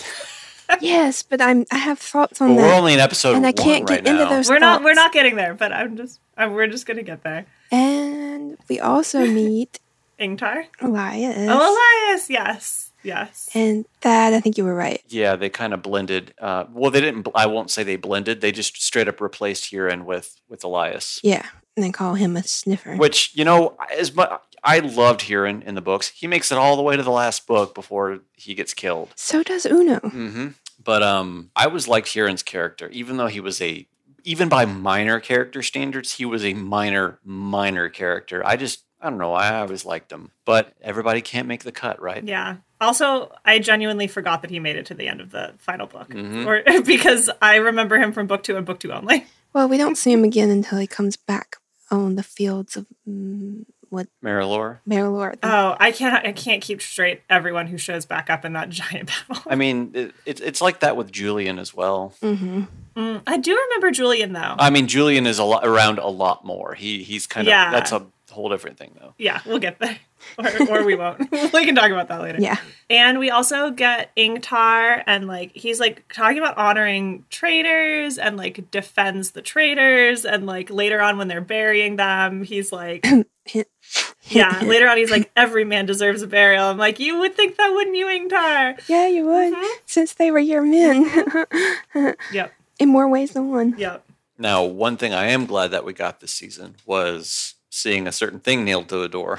[0.81, 1.64] yes, but I'm.
[1.72, 2.62] I have thoughts on that.
[2.62, 4.31] we're only in episode And I can't right get into now.
[4.31, 7.02] those- we're not we're not getting there, but I'm just uh, we're just going to
[7.02, 7.46] get there.
[7.72, 9.81] and we also meet
[10.20, 10.64] Ingtar?
[10.81, 11.48] Elias.
[11.50, 12.31] Oh, Elias.
[12.31, 12.90] Yes.
[13.02, 13.48] Yes.
[13.55, 15.00] And that, I think you were right.
[15.09, 16.35] Yeah, they kind of blended.
[16.40, 17.22] Uh, well, they didn't.
[17.22, 18.40] bl- I won't say they blended.
[18.40, 21.20] They just straight up replaced Hurin with with Elias.
[21.22, 21.46] Yeah.
[21.76, 22.96] And they call him a sniffer.
[22.96, 24.31] Which you know, as much
[24.66, 26.09] I loved Hurin in the books.
[26.09, 29.12] He makes it all the way to the last book before he gets killed.
[29.16, 30.00] So does Uno.
[30.00, 30.48] hmm
[30.83, 33.87] But um, I was liked Hurin's character, even though he was a
[34.24, 38.44] even by minor character standards, he was a minor minor character.
[38.44, 39.31] I just I don't know.
[39.31, 42.24] why I always liked him, but everybody can't make the cut, right?
[42.24, 42.57] Yeah.
[42.81, 46.09] Also, I genuinely forgot that he made it to the end of the final book,
[46.11, 46.44] Mhm.
[46.46, 49.26] or because I remember him from book two and book two only.
[49.52, 51.57] Well, we don't see him again until he comes back
[51.90, 54.79] on the fields of mm, what Merrilor.
[54.88, 55.37] Merrilor.
[55.42, 59.11] Oh, I can't I can't keep straight everyone who shows back up in that giant
[59.29, 59.42] battle.
[59.46, 62.14] I mean, it, it, it's like that with Julian as well.
[62.22, 62.64] hmm
[62.96, 64.55] Mm, I do remember Julian though.
[64.59, 66.72] I mean, Julian is a lot around a lot more.
[66.72, 67.70] He he's kind of Yeah.
[67.70, 69.14] that's a whole different thing though.
[69.18, 69.99] yeah, we'll get there,
[70.38, 71.18] or, or we won't.
[71.33, 72.38] we can talk about that later.
[72.40, 72.59] Yeah.
[72.88, 78.70] And we also get Ingtar, and like he's like talking about honoring traitors and like
[78.70, 80.25] defends the traitors.
[80.25, 83.05] And like later on, when they're burying them, he's like,
[84.29, 86.64] yeah, later on, he's like, every man deserves a burial.
[86.66, 88.81] I'm like, you would think that, wouldn't you, Ingtar?
[88.88, 89.53] Yeah, you would.
[89.53, 89.79] Uh-huh.
[89.87, 91.09] Since they were your men.
[91.09, 92.11] Mm-hmm.
[92.33, 93.75] Yep, In more ways than one.
[93.79, 94.05] yep.
[94.38, 98.41] Now, one thing I am glad that we got this season was seeing a certain
[98.41, 99.39] thing nailed to the door.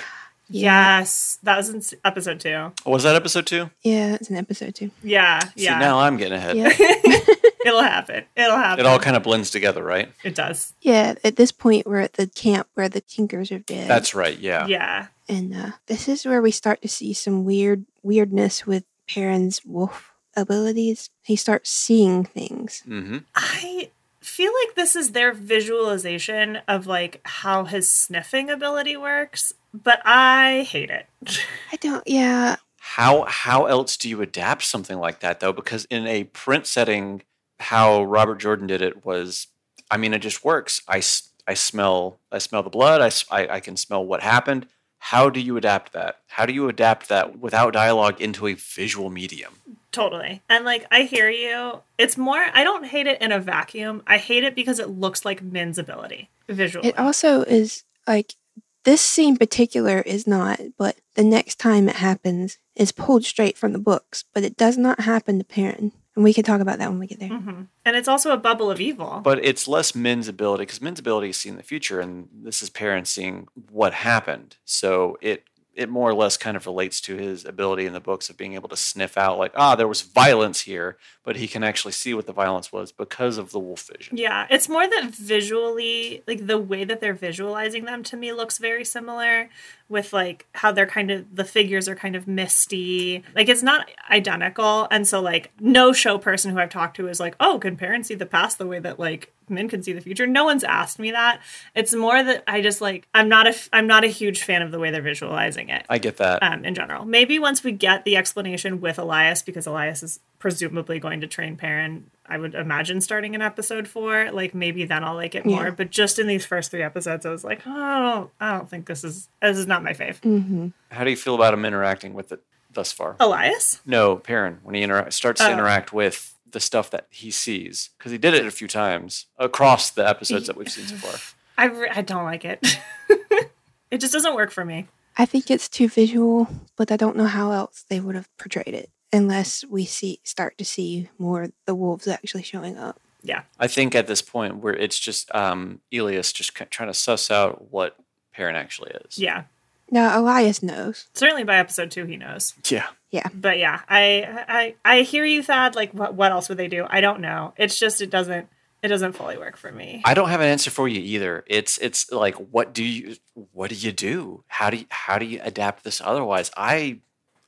[0.49, 2.71] Yes, that was in episode two.
[2.85, 3.69] Oh, was that episode two?
[3.83, 4.91] Yeah, it's an episode two.
[5.03, 5.77] Yeah, See, yeah.
[5.79, 6.55] now I'm getting ahead.
[6.55, 6.69] Yeah.
[7.65, 8.23] It'll happen.
[8.37, 8.79] It'll happen.
[8.79, 10.09] It all kind of blends together, right?
[10.23, 10.73] It does.
[10.81, 13.89] Yeah, at this point, we're at the camp where the Tinkers are dead.
[13.89, 14.37] That's right.
[14.39, 14.67] Yeah.
[14.67, 15.07] Yeah.
[15.27, 20.13] and uh, this is where we start to see some weird weirdness with Perrin's wolf
[20.37, 21.09] abilities.
[21.23, 22.83] He starts seeing things.
[22.85, 23.89] hmm I
[24.27, 30.67] feel like this is their visualization of like how his sniffing ability works, but I
[30.69, 31.07] hate it.
[31.71, 32.03] I don't.
[32.07, 35.53] Yeah, How how else do you adapt something like that though?
[35.53, 37.23] Because in a print setting,
[37.59, 39.47] how Robert Jordan did it was,
[39.89, 40.81] I mean, it just works.
[40.87, 41.01] I
[41.47, 43.01] I smell I smell the blood.
[43.31, 44.67] I I can smell what happened.
[44.99, 46.17] How do you adapt that?
[46.27, 49.53] How do you adapt that without dialogue into a visual medium?
[49.97, 50.41] Totally.
[50.47, 51.81] And like I hear you.
[51.97, 54.03] It's more I don't hate it in a vacuum.
[54.05, 56.89] I hate it because it looks like Min's ability visually.
[56.89, 58.35] it also is like
[58.83, 63.73] this scene particular is not, but the next time it happens is pulled straight from
[63.73, 65.91] the books, but it does not happen to Perrin.
[66.15, 67.29] And we can talk about that when we get there.
[67.29, 69.19] hmm And it's also a bubble of evil.
[69.23, 72.69] But it's less Min's ability because Min's ability is seeing the future, and this is
[72.69, 74.55] Perrin's seeing what happened.
[74.63, 75.43] So it
[75.77, 78.55] it more or less kind of relates to his ability in the books of being
[78.55, 82.13] able to sniff out like ah there was violence here, but he can actually see
[82.13, 84.17] what the violence was because of the wolf vision.
[84.17, 88.57] Yeah, it's more that visually, like the way that they're visualizing them to me looks
[88.57, 89.49] very similar
[89.87, 93.23] with like how they're kind of the figures are kind of misty.
[93.35, 94.87] Like it's not identical.
[94.89, 98.07] And so like no show person who I've talked to is like, "Oh, can Perrin's
[98.07, 100.99] see the past the way that like Min can see the future?" No one's asked
[100.99, 101.41] me that.
[101.75, 104.61] It's more that I just like I'm not a f- I'm not a huge fan
[104.61, 106.41] of the way they're visualizing it I get that.
[106.43, 107.05] um, in general.
[107.05, 111.55] Maybe once we get the explanation with Elias, because Elias is presumably going to train
[111.57, 114.31] Perrin, I would imagine starting in episode four.
[114.31, 115.65] Like maybe then I'll like it more.
[115.65, 115.69] Yeah.
[115.71, 118.69] But just in these first three episodes, I was like, oh, I don't, I don't
[118.69, 120.17] think this is this is not my fave.
[120.23, 123.15] hmm How do you feel about him interacting with it thus far?
[123.19, 125.53] Elias, No, Perrin when he intera- starts to Oh.
[125.53, 129.89] interact with the stuff that he sees because he did it a few times across
[129.89, 131.19] the episodes that we've seen so far.
[131.57, 132.65] I re- I don't like it.
[133.91, 134.87] it just doesn't work for me.
[135.17, 138.75] I think it's too visual, but I don't know how else they would have portrayed
[138.75, 142.99] it unless we see start to see more the wolves actually showing up.
[143.23, 147.31] Yeah, I think at this point where it's just um, Elias just trying to suss
[147.31, 147.97] out what
[148.31, 149.17] Perrin actually is.
[149.17, 149.43] yeah.
[149.89, 151.07] Now Elias knows.
[151.13, 152.53] Certainly by episode two, he knows.
[152.69, 152.87] Yeah.
[153.11, 153.27] Yeah.
[153.33, 155.75] But yeah, I I I hear you, Thad.
[155.75, 156.85] Like, what what else would they do?
[156.89, 157.53] I don't know.
[157.57, 158.49] It's just it doesn't
[158.83, 160.01] it doesn't fully work for me.
[160.05, 161.43] I don't have an answer for you either.
[161.47, 163.15] It's it's like what do you
[163.53, 164.43] what do you do?
[164.47, 166.51] How do you how do you adapt this otherwise?
[166.55, 166.99] I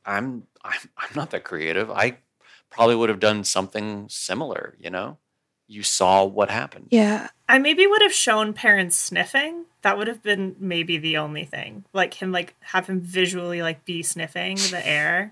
[0.06, 1.92] I'm I'm I'm not that creative.
[1.92, 2.18] I
[2.70, 5.18] probably would have done something similar, you know?
[5.72, 6.88] You saw what happened.
[6.90, 9.66] Yeah, I maybe would have shown Perrin's sniffing.
[9.84, 11.86] That would have been maybe the only thing.
[11.94, 15.32] Like him like have him visually like be sniffing the air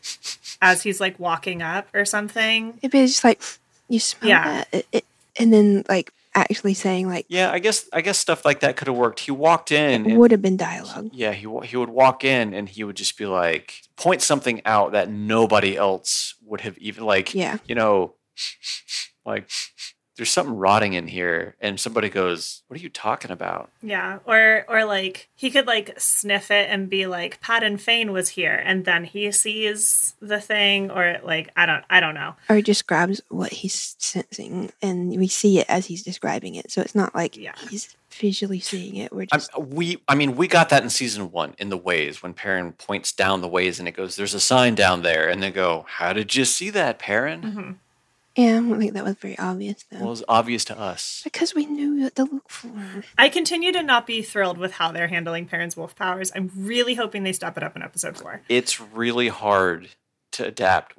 [0.62, 2.78] as he's like walking up or something.
[2.82, 3.42] maybe it's just like
[3.88, 4.44] you smell Yeah.
[4.44, 5.04] that, it, it,
[5.38, 8.88] and then like actually saying like Yeah, I guess I guess stuff like that could
[8.88, 9.20] have worked.
[9.20, 11.10] He walked in it would have been dialogue.
[11.12, 14.92] Yeah, he he would walk in and he would just be like point something out
[14.92, 17.58] that nobody else would have even like Yeah.
[17.66, 18.14] you know
[19.26, 19.48] like
[20.16, 24.20] there's something rotting in here and somebody goes what are you talking about Yeah.
[24.24, 28.54] Or or like he could like sniff it and be like Padan Fain was here
[28.64, 32.36] and then he sees the thing or like I don't I don't know.
[32.48, 36.70] Or he describes what he's sensing, and we see it as he's describing it.
[36.70, 37.54] So it's not like Yeah.
[37.68, 39.12] he's visually seeing it.
[39.12, 42.22] We're I'm, just we I mean we got that in season 1 in the ways
[42.22, 45.42] when Perrin points down the ways and it goes there's a sign down there and
[45.42, 47.72] they go how did you see that Perrin hmm
[48.36, 48.56] yeah.
[48.56, 51.54] I don't think that was very obvious though, well it was obvious to us because
[51.54, 52.70] we knew what to look for.
[53.16, 56.32] I continue to not be thrilled with how they're handling Perrin's wolf powers.
[56.34, 58.42] I'm really hoping they step it up in episode four.
[58.48, 59.88] it's really hard
[60.32, 60.94] to adapt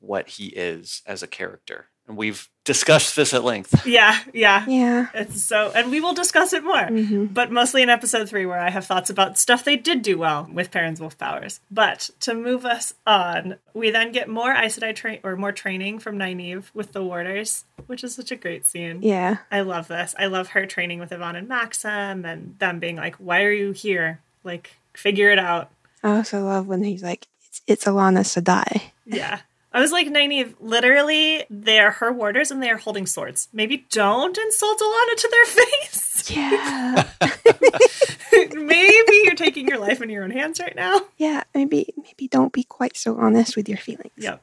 [0.00, 4.66] what he is as a character and we've discussed this at length Yeah, yeah.
[4.66, 5.06] Yeah.
[5.14, 8.58] It's so, and we will discuss it more, hmm but mostly in episode three, where
[8.58, 11.60] I have thoughts about stuff they did do well with Perrin's wolf powers.
[11.70, 16.00] But to move us on, we then get more Aes Sedai train or more training
[16.00, 18.98] from Nynaeve with the warders, which is such a great scene.
[19.02, 19.38] Yeah.
[19.50, 20.14] I love this.
[20.18, 23.72] I love her training with Ihvon and Maksim, and them being like, "Why are you
[23.72, 24.20] here?
[24.44, 25.70] Like, figure it out."
[26.02, 29.40] I also love when he's like, "It's it's Alanna Sedai." Yeah.
[29.76, 33.48] I was like, Nynaeve, literally, they are her warders and they are holding swords.
[33.52, 36.30] Maybe don't insult Alanna to their face.
[36.30, 37.04] Yeah.
[38.54, 41.00] Maybe you're taking your life in your own hands right now.
[41.18, 41.44] yeah.
[41.54, 44.12] Maybe maybe don't be quite so honest with your feelings.
[44.16, 44.42] Yep.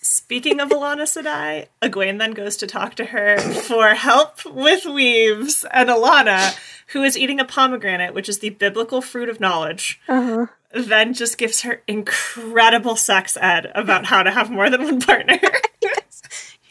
[0.00, 5.64] Speaking of Alanna Sedai, Egwene then goes to talk to her for help with weaves,
[5.70, 6.56] and Alanna,
[6.88, 10.46] who is eating a pomegranate, which is the biblical fruit of knowledge, Uh-huh.
[10.72, 15.38] Then just gives her incredible sex ed about how to have more than one partner.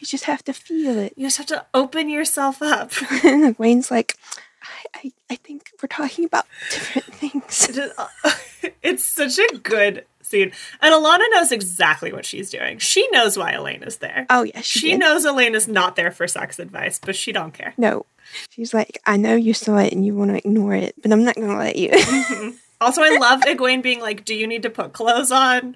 [0.00, 1.12] You just have to feel it.
[1.16, 2.92] you just have to open yourself up.
[3.58, 4.14] Wayne's like,
[4.62, 7.68] I, I, I think we're talking about different things.
[8.82, 10.52] it's such a good scene.
[10.80, 12.78] And Alanna knows exactly what she's doing.
[12.78, 14.24] She knows why Elaine is there.
[14.30, 17.52] Oh yeah, she, She knows Elaine is not there for sex advice, but she don't
[17.52, 17.74] care.
[17.76, 18.06] No,
[18.50, 21.24] she's like, I know you saw it and you want to ignore it, but I'm
[21.24, 21.90] not gonna let you.
[21.90, 22.50] Mm-hmm.
[22.80, 25.74] Also, I love Egwene being like, "Do you need to put clothes on?"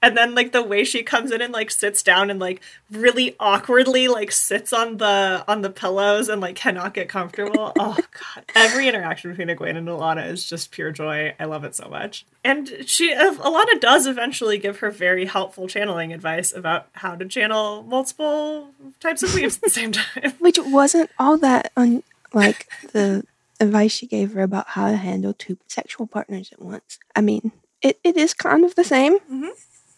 [0.00, 2.60] And then like the way she comes in and like sits down and like
[2.92, 7.72] really awkwardly like sits on the on the pillows and like cannot get comfortable.
[7.78, 11.34] oh god, every interaction between Egwene and Alanna is just pure joy.
[11.40, 12.24] I love it so much.
[12.44, 17.24] And she uh, Alanna does eventually give her very helpful channeling advice about how to
[17.26, 20.34] channel multiple types of weaves at the same time.
[20.38, 23.24] Which wasn't all that un- like the
[23.60, 26.98] advice she gave her about how to handle two sexual partners at once.
[27.14, 29.18] I mean, it, it is kind of the same.
[29.18, 29.48] Mm-hmm.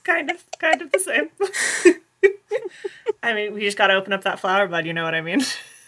[0.05, 1.31] kind of kind of the same.
[3.23, 4.87] I mean, we just got to open up that flower bud.
[4.87, 5.43] You know what I mean?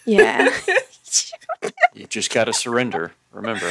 [0.05, 0.53] Yeah.
[1.93, 3.13] You just got to surrender.
[3.33, 3.71] Remember.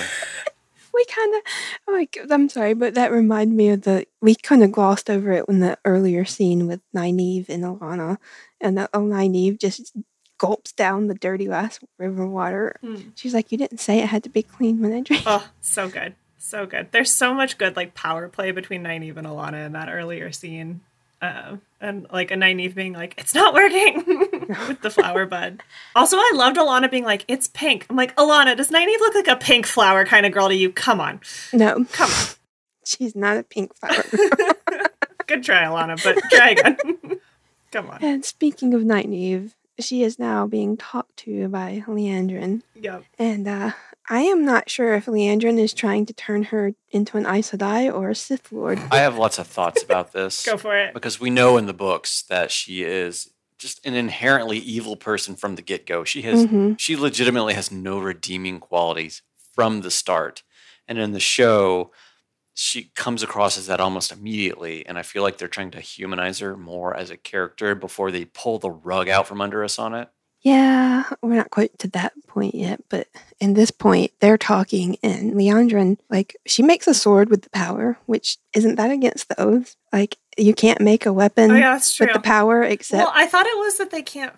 [0.94, 1.42] we kind of
[1.88, 5.32] oh, like i'm sorry but that reminded me of the we kind of glossed over
[5.32, 8.18] it when the earlier scene with Nynaeve and Alanna
[8.60, 9.94] and the, oh, Nynaeve just
[10.40, 12.76] gulps down the dirty last river water
[13.16, 15.88] she's like you didn't say it had to be clean when i drink Oh, so
[15.90, 16.16] good.
[16.42, 16.88] So good.
[16.94, 20.80] There's so much good like power play between Nynaeve and Alanna in that earlier scene.
[21.22, 23.98] Uh, and like a Nynaeve being like, it's not working
[24.70, 25.62] with the flower bud.
[25.98, 27.86] Also, I loved Alanna being like, it's pink.
[27.90, 30.72] I'm like, Alanna, does Nynaeve look like a pink flower kind of girl to you?
[30.72, 31.20] Come on.
[31.52, 32.26] no Come on.
[32.86, 34.02] she's not a pink flower
[35.28, 37.20] Good try, Alanna, but try again.
[37.74, 38.02] Come on.
[38.02, 43.04] and speaking of Nynaeve, she is now being talked to by Liandrin Yep.
[43.18, 43.72] and uh
[44.12, 47.94] I am not sure if Liandrin is trying to turn her into an Aes Sedai
[47.94, 48.80] or a Sith Lord.
[48.92, 50.44] I have lots of thoughts about this.
[50.52, 50.96] Go for it.
[50.96, 55.56] because we know in the books that she is just an inherently evil person from
[55.56, 56.04] the get-go.
[56.06, 56.80] She has Mhm.
[56.80, 59.22] she legitimately has no redeeming qualities
[59.54, 60.42] from the start.
[60.88, 61.92] And in the show,
[62.62, 66.40] she comes across as that almost immediately, and I feel like they're trying to humanize
[66.40, 69.96] her more as a character before they pull the rug out from under us on
[69.96, 70.10] it.
[70.42, 73.08] Yeah, we're not quite to that point yet, but
[73.40, 77.98] in this point, they're talking, and Liandrin, like, she makes a sword with the power,
[78.08, 79.78] which isn't that against the oath?
[79.94, 83.06] Like, you can't make a weapon Oh, yeah, with the power except.
[83.06, 84.34] Well, I thought it was that they can't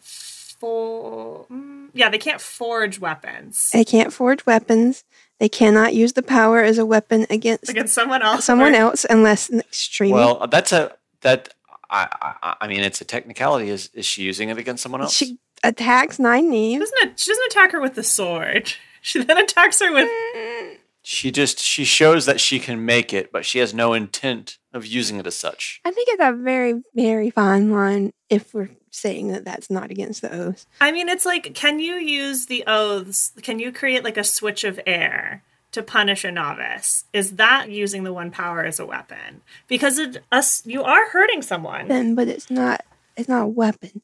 [0.62, 5.04] for mm, yeah, they can't forge weapons they can't forge weapons.
[5.40, 8.46] They cannot use the power as a weapon against against someone else.
[8.46, 10.12] someone or- else unless an extreme.
[10.12, 11.50] Well, that's a that
[11.90, 12.08] I
[12.44, 13.70] I, I mean it's a technicality.
[13.70, 15.14] Is is she using it against someone else?
[15.14, 16.74] she attacks Nynaeve.
[16.74, 18.74] She doesn't, she doesn't attack her with the sword.
[19.04, 20.08] She then attacks her with.
[20.38, 20.78] Mm.
[21.02, 24.86] She just she shows that she can make it, but she has no intent of
[24.86, 25.82] using it as such.
[25.86, 30.22] I think it's a very, very fine line if we're saying that that's not against
[30.22, 30.68] the oaths.
[30.80, 33.32] I mean, it's like, can you use the oaths?
[33.42, 37.06] Can you create like a switch of air to punish a novice?
[37.14, 39.42] Is that using the one power as a weapon?
[39.68, 41.88] Because it, us, you are hurting someone.
[41.88, 42.84] Then, but it's not.
[43.18, 44.02] It's not a weapon.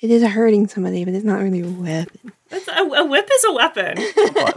[0.00, 2.32] It is hurting somebody, but it's not really a weapon.
[2.50, 3.96] It's a, a whip is a weapon.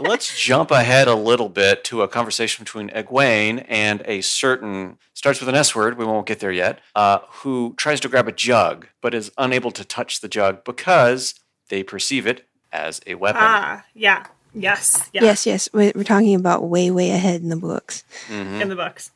[0.00, 5.40] Let's jump ahead a little bit to a conversation between Egwene and a certain starts
[5.40, 5.98] with an S word.
[5.98, 6.80] We won't get there yet.
[6.94, 11.34] Uh, who tries to grab a jug but is unable to touch the jug because
[11.68, 13.42] they perceive it as a weapon.
[13.44, 15.22] ah, yeah, yes, yeah.
[15.24, 15.68] Yes, yes.
[15.72, 18.04] We're, we're talking about way, way ahead in the books.
[18.28, 18.60] Mhm.
[18.62, 19.10] in the books.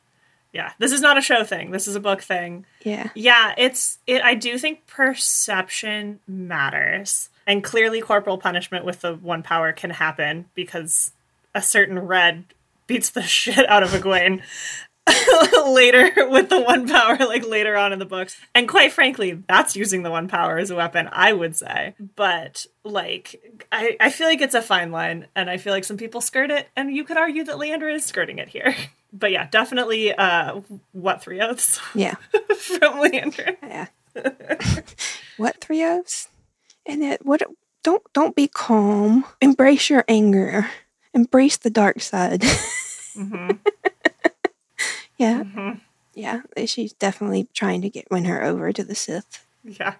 [0.53, 1.71] Yeah, this is not a show thing.
[1.71, 2.65] This is a book thing.
[2.83, 3.09] Yeah.
[3.15, 4.23] Yeah, it's it.
[4.23, 10.45] I do think perception matters, and clearly, corporal punishment with the one power can happen
[10.53, 11.13] because
[11.55, 12.43] a certain red
[12.85, 14.41] beats the shit out of Egwene
[15.73, 18.37] later with the one power, like later on in the books.
[18.53, 21.95] And quite frankly, that's using the one power as a weapon, I would say.
[22.15, 25.97] But like, I I feel like it's a fine line, and I feel like some
[25.97, 28.75] people skirt it, and you could argue that Leandra is skirting it here.
[29.13, 30.13] But yeah, definitely.
[30.13, 30.59] Uh,
[30.91, 32.15] what three oaths Yeah.
[32.57, 33.55] from Leandra?
[33.63, 33.87] Yeah.
[35.37, 36.27] what three oaths?
[36.87, 37.43] And that what
[37.83, 39.25] don't don't be calm.
[39.41, 40.67] Embrace your anger.
[41.13, 42.43] Embrace the dark side.
[43.13, 43.51] hmm
[45.17, 45.43] yeah.
[45.43, 45.71] hmm
[46.13, 46.41] Yeah.
[46.65, 49.45] She's definitely trying to get win her over to the Sith.
[49.63, 49.95] Yeah.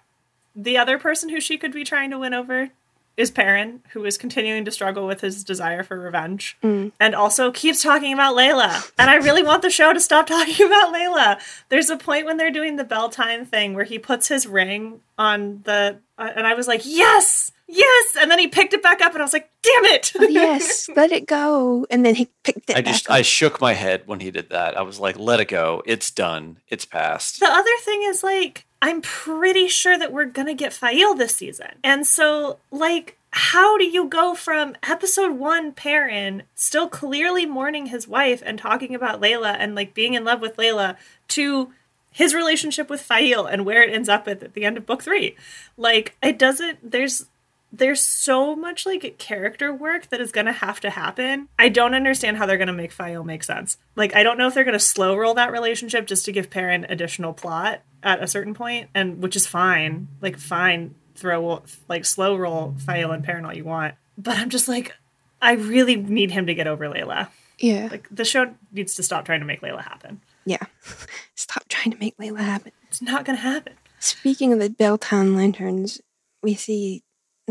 [0.56, 2.70] The other person who she could be trying to win over
[3.18, 6.92] is Perrin, who is continuing to struggle with his desire for revenge Mm.
[7.00, 8.90] and also keeps talking about Layla.
[8.96, 11.38] And I really want the show to stop talking about Layla.
[11.68, 15.60] There's a point when they're doing the Beltane thing where he puts his ring on
[15.64, 15.98] the.
[16.16, 18.16] Uh, and I was like, yes, yes.
[18.20, 20.12] And then he picked it back up and I was like, damn it.
[20.16, 21.86] Oh, yes, let it go.
[21.90, 24.50] And then he picked it I just back I shook my head when he did
[24.50, 24.76] that.
[24.78, 25.82] I was like, "Let it go.
[25.86, 26.58] It's done.
[26.68, 31.14] It's past." The other thing is like I'm pretty sure that we're gonna get Faile
[31.14, 31.72] this season.
[31.82, 38.08] And so like how do you go from episode one Perrin still clearly mourning his
[38.08, 40.96] wife and talking about Layla and like being in love with Layla
[41.28, 41.72] to
[42.10, 45.02] his relationship with Faile and where it ends up at, at the end of book
[45.02, 45.36] three?
[45.76, 47.26] Like it doesn't there's
[47.72, 51.48] there's so much like character work that is going to have to happen.
[51.58, 53.76] I don't understand how they're going to make Faile make sense.
[53.96, 56.50] Like I don't know if they're going to slow roll that relationship just to give
[56.50, 60.08] Perrin additional plot at a certain point and which is fine.
[60.20, 63.94] Like fine throw like slow roll Faile and Perrin all you want.
[64.16, 64.94] But I'm just like
[65.42, 67.28] I really need him to get over Layla.
[67.60, 70.20] Yeah, Like the show needs to stop trying to make Layla happen.
[70.44, 70.58] yeah.
[71.34, 72.70] Stop trying to make Layla happen.
[72.88, 73.72] It's not going to happen.
[73.98, 76.00] Speaking of the Beltane lanterns,
[76.40, 77.02] we see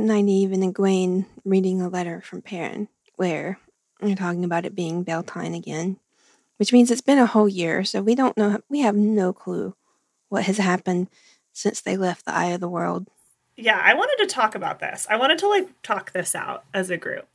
[0.01, 3.59] Nynaeve and Egwene reading a letter from Perrin where
[3.99, 5.97] they're talking about it being Beltane again,
[6.57, 9.75] which means it's been a whole year, so we don't know, we have no clue
[10.29, 11.07] what has happened
[11.51, 13.07] since they left the Eye of the World.
[13.55, 15.07] Yeah, I wanted to talk about this.
[15.09, 17.27] I wanted to like talk this out as a group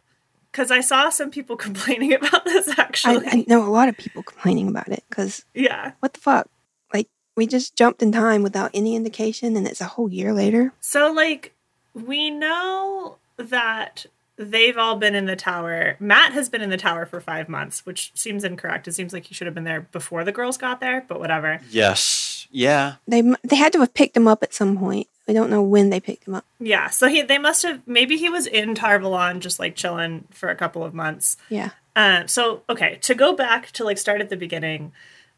[0.53, 3.27] because I saw some people complaining about this I, actually.
[3.27, 5.93] I know a lot of people complaining about it because yeah.
[5.99, 6.49] what the fuck?
[6.95, 10.73] Like, we just jumped in time without any indication, and it's a whole year later.
[10.81, 11.52] So like
[11.95, 15.97] we know that they've all been in the tower.
[16.01, 18.89] Mat has been in the tower for 5 months, which seems incorrect.
[18.89, 21.61] It seems like he should have been there before the girls got there, but whatever.
[21.71, 22.47] Yes.
[22.51, 22.95] Yeah.
[23.07, 25.07] They they had to have picked him up at some point.
[25.27, 26.45] We don't know when they picked him up.
[26.59, 30.27] Yeah, so he they must have maybe he was in Tar Valon just like chilling
[30.31, 31.37] for a couple of months.
[31.49, 31.71] Yeah.
[31.95, 34.93] Um, so okay, to go back to like start at the beginning,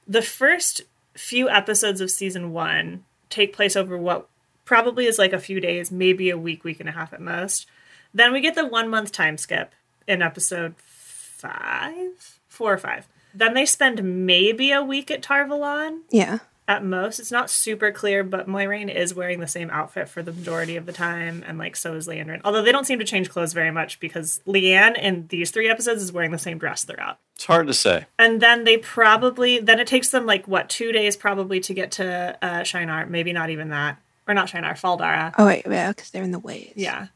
[0.06, 0.82] the first
[1.14, 4.28] few episodes of season one take place over what
[4.64, 7.66] probably is like a few days, maybe a week, week and a half at most.
[8.12, 9.74] Then we get the one month time skip
[10.06, 13.06] in episode five, four or five.
[13.34, 16.38] Then they spend maybe a week at Tar Valon Yeah.
[16.68, 17.18] at most.
[17.18, 20.86] It's not super clear, but Moiraine is wearing the same outfit for the majority of
[20.86, 22.40] the time, and like so is Liandrin.
[22.44, 26.00] Although they don't seem to change clothes very much because Leane in these three episodes
[26.02, 27.18] is wearing the same dress throughout.
[27.34, 28.06] It's hard to say.
[28.18, 31.90] And then they probably then it takes them like what two days probably to get
[31.92, 35.34] to uh, Shienar, maybe not even that, or not Shienar, Faldara.
[35.38, 36.72] Oh wait, yeah, because they're in the waves.
[36.76, 37.08] Yeah.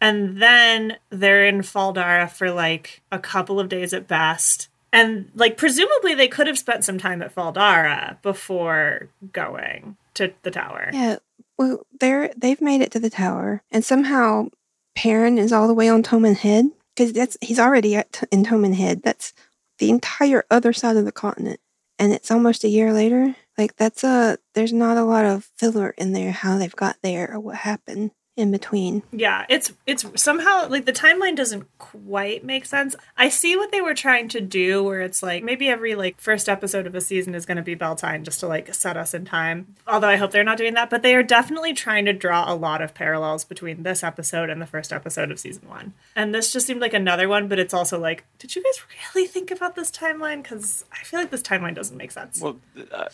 [0.00, 4.68] And then they're in Fal Dara for like a couple of days at best.
[4.92, 10.32] And like presumably they could have spent some time at Fal Dara before going to
[10.42, 10.90] the tower.
[10.92, 11.16] Yeah.
[11.58, 14.48] Well, they're they've made it to the tower, and somehow
[14.94, 18.74] Perrin is all the way on Toman Head because that's he's already at in Toman
[18.74, 19.02] Head.
[19.02, 19.32] That's
[19.78, 21.58] the entire other side of the continent,
[21.98, 23.34] and it's almost a year later.
[23.58, 27.32] Like that's a there's not a lot of filler in there how they've got there
[27.32, 29.02] or what happened in between.
[29.10, 32.94] Yeah, it's it's somehow like the timeline doesn't quite make sense.
[33.16, 36.48] I see what they were trying to do where it's like maybe every like first
[36.48, 39.24] episode of a season is going to be Beltane just to like set us in
[39.24, 39.74] time.
[39.88, 42.54] Although I hope they're not doing that, but they are definitely trying to draw a
[42.54, 45.92] lot of parallels between this episode and the first episode of season 1.
[46.14, 48.80] And this just seemed like another one, but it's also like did you guys
[49.14, 52.40] really think about this timeline cuz I feel like this timeline doesn't make sense.
[52.40, 52.60] Well,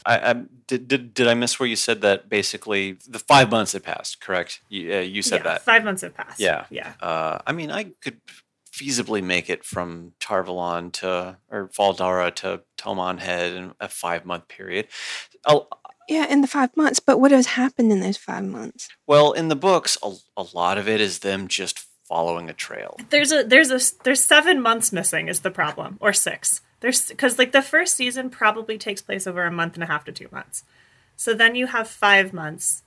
[0.04, 1.14] I, I did, did.
[1.14, 2.28] Did I miss where you said that?
[2.28, 4.20] Basically, the five months had passed.
[4.20, 4.60] Correct.
[4.68, 5.62] You, uh, you said yeah, that.
[5.62, 6.40] 5 months have passed.
[6.40, 6.66] Yeah.
[6.70, 6.92] Yeah.
[7.00, 8.20] Uh, I mean, I could
[8.72, 13.88] feasibly make it from Tar Valon to or Fal Dara to Toman Head in a
[13.88, 14.88] five month period.
[15.46, 15.68] Oh,
[16.08, 16.98] Yeah, in the five months.
[16.98, 18.88] But what has happened in those five months?
[19.06, 22.98] well, in the books, a, a lot of it is them just following a trail.
[23.08, 27.38] there's a there's a there's seven months missing is the problem or six there's because
[27.38, 30.28] like the first season probably takes place over a month and a half to two
[30.30, 30.64] months
[31.16, 32.82] so then you have five months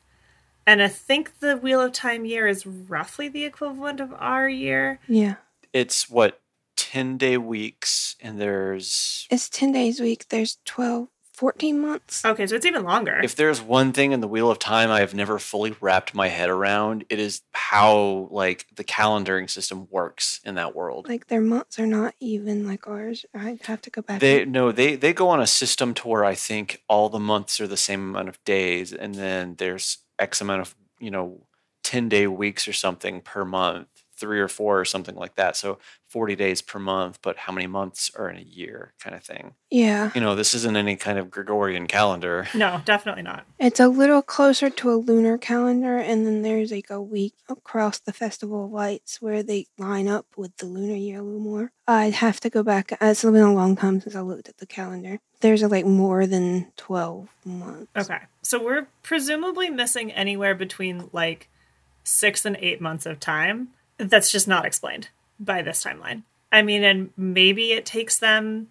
[0.68, 5.00] and i think the wheel of time year is roughly the equivalent of our year
[5.08, 5.36] Yeah,
[5.74, 6.42] It's what
[6.76, 10.28] ten day weeks, and there's it's ten days a week.
[10.30, 12.24] There's 12, 14 months.
[12.26, 15.00] okay so it's even longer If there's one thing in the Wheel of Time I
[15.02, 20.40] have never fully wrapped my head around, it is how like the calendaring system works
[20.44, 21.08] in that world.
[21.08, 23.26] Like their months are not even like ours.
[23.36, 24.20] I have to go back.
[24.20, 27.20] They and- no, they they go on a system to where I think all the
[27.20, 31.48] months are the same amount of days, and then there's X amount of you know
[31.84, 35.56] ten day weeks or something per month three or four or something like that.
[35.56, 39.24] So 40 days per month, but how many months are in a year kind of
[39.24, 39.56] thing.
[39.70, 40.12] Yeah.
[40.16, 42.48] You know, this isn't any kind of Gregorian calendar.
[42.54, 43.46] No, definitely not.
[43.60, 48.00] It's a little closer to a lunar calendar, and then there's like a week across
[48.00, 51.72] the Festival of Lights where they line up with the lunar year a little more.
[51.88, 52.94] I'd have to go back.
[52.94, 55.20] Uh, it's been a long time since I looked at the calendar.
[55.42, 57.92] There's like more than 12 months.
[57.96, 58.20] Okay.
[58.42, 61.50] So we're presumably missing anywhere between like
[62.04, 63.70] six and eight months of time.
[63.98, 66.24] That's just not explained by this timeline.
[66.52, 68.70] I mean, and maybe it takes them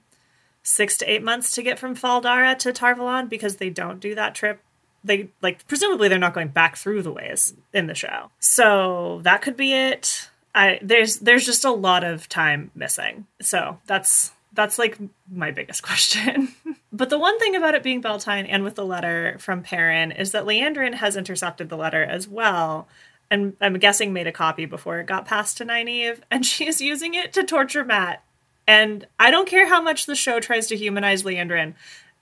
[0.63, 4.01] six to eight months to get from Fal Dara to Tar Valon because they don't
[4.01, 4.61] do that trip.
[5.05, 8.31] They like presumably they're not going back through the ways in the show.
[8.41, 10.31] So that could be it.
[10.55, 13.27] I there's there's just a lot of time missing.
[13.41, 14.99] So that's that's like
[15.31, 16.55] my biggest question.
[16.93, 20.33] but the one thing about it being Beltane and with the letter from Perrin is
[20.33, 22.89] that Liandrin has intercepted the letter as well.
[23.31, 27.15] And I'm guessing made a copy before it got passed to Nynaeve, and she's using
[27.15, 28.23] it to torture Mat.
[28.67, 31.75] And I don't care how much the show tries to humanize Liandrin.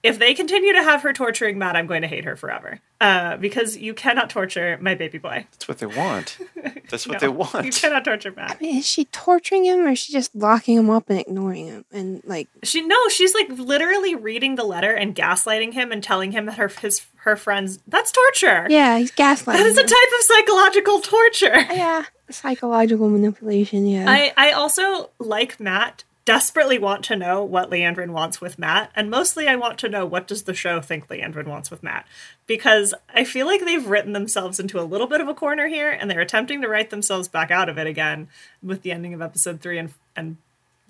[0.05, 2.79] If they continue to have her torturing Mat, I'm going to hate her forever.
[3.01, 5.47] Uh, because you cannot torture my baby boy.
[5.53, 6.39] That's what they want.
[6.91, 7.65] That's what No, they want.
[7.65, 8.59] You cannot torture Mat.
[8.61, 11.67] I mean, is she torturing him or is she just locking him up and ignoring
[11.69, 11.85] him?
[11.91, 16.33] And like, She no, she's like literally reading the letter and gaslighting him and telling
[16.33, 18.67] him that her his her friends that's torture.
[18.69, 19.55] yeah, he's gaslighting.
[19.57, 21.61] That is a type of psychological torture.
[21.75, 23.87] yeah, psychological manipulation.
[23.87, 24.05] Yeah.
[24.09, 29.11] I I also like Matt desperately want to know what Liandrin wants with Mat, and
[29.11, 32.07] mostly I want to know what does the show think Liandrin wants with Mat,
[32.47, 35.91] because I feel like they've written themselves into a little bit of a corner here,
[35.91, 38.29] and they're attempting to write themselves back out of it again
[38.63, 40.37] with the ending of episode three and and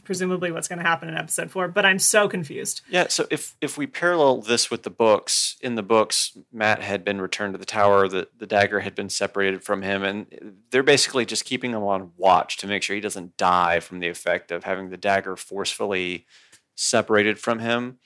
[0.05, 1.69] presumably what's going to happen in episode four.
[1.69, 2.83] But I'm so confused.
[2.89, 7.05] Yeah, so if if we parallel this with the books, in the books, Mat had
[7.05, 10.83] been returned to the tower, the, the dagger had been separated from him, and they're
[10.83, 14.51] basically just keeping him on watch to make sure he doesn't die from the effect
[14.51, 16.27] of having the dagger forcefully
[16.75, 17.99] separated from him.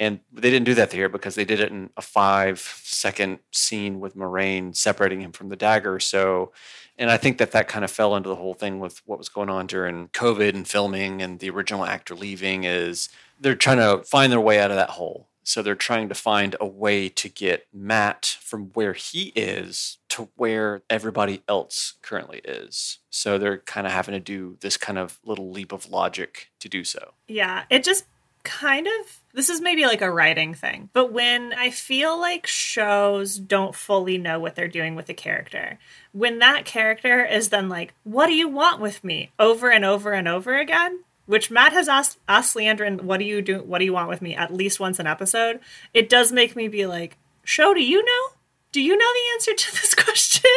[0.00, 4.00] And they didn't do that here because they did it in a five second scene
[4.00, 6.00] with Moiraine separating him from the dagger.
[6.00, 6.52] So,
[6.98, 9.28] and I think that that kind of fell into the whole thing with what was
[9.28, 13.08] going on during COVID and filming and the original actor leaving is
[13.40, 15.28] they're trying to find their way out of that hole.
[15.46, 20.30] So they're trying to find a way to get Mat from where he is to
[20.36, 22.98] where everybody else currently is.
[23.10, 26.68] So they're kind of having to do this kind of little leap of logic to
[26.68, 27.12] do so.
[27.28, 28.06] Yeah, it just
[28.42, 33.36] kind of this is maybe like a writing thing, but when I feel like shows
[33.36, 35.78] don't fully know what they're doing with the character,
[36.12, 40.12] when that character is then like, "What do you want with me?" over and over
[40.12, 43.58] and over again, which Mat has asked asked Liandrin, "What do you do?
[43.58, 45.58] What do you want with me?" at least once an episode.
[45.92, 48.36] It does make me be like, "Show, do you know?
[48.70, 50.50] Do you know the answer to this question?"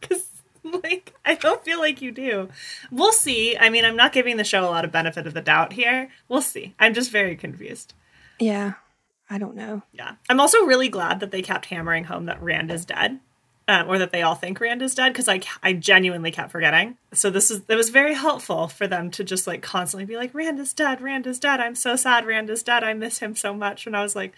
[0.00, 0.29] Because
[0.84, 2.48] like I don't feel like you do.
[2.90, 3.56] We'll see.
[3.56, 6.10] I mean, I'm not giving the show a lot of benefit of the doubt here.
[6.28, 6.74] We'll see.
[6.78, 7.94] I'm just very confused.
[8.38, 8.74] yeah.
[9.32, 9.82] I don't know.
[9.92, 10.16] Yeah.
[10.28, 13.20] I'm also really glad that they kept hammering home that Rand is dead.
[13.68, 16.96] Um, or that they all think Rand is dead because I, I genuinely kept forgetting.
[17.12, 20.34] So this is it was very helpful for them to just like constantly be like
[20.34, 21.60] Rand is dead, Rand is dead.
[21.60, 22.82] I'm so sad Rand is dead.
[22.82, 23.86] I miss him so much.
[23.86, 24.32] And I was like,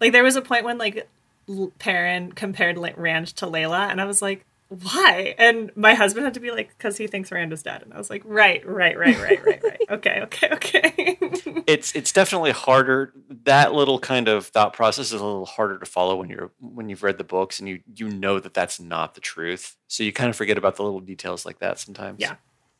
[0.00, 1.06] like there was a point when like
[1.46, 5.34] L- Perrin compared like Rand to Layla, and I was like, why?
[5.36, 7.82] And my husband had to be like, because he thinks Rand is dead.
[7.82, 9.76] And I was like, right, right, right, right, right, right.
[9.90, 11.18] Okay, okay, okay.
[11.66, 13.12] it's it's definitely harder.
[13.44, 16.88] That little kind of thought process is a little harder to follow when you're when
[16.88, 19.76] you've read the books and you you know that that's not the truth.
[19.88, 22.20] So you kind of forget about the little details like that sometimes.
[22.20, 22.36] Yeah.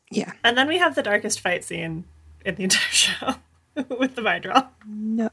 [0.09, 0.31] Yeah.
[0.45, 2.05] and then we have the darkest fight scene
[2.45, 3.35] in the entire show
[3.75, 4.69] with the Myrddraal.
[4.87, 5.29] No.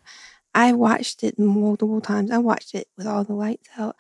[0.55, 2.33] I watched it multiple times.
[2.33, 3.95] I watched it with all the lights out.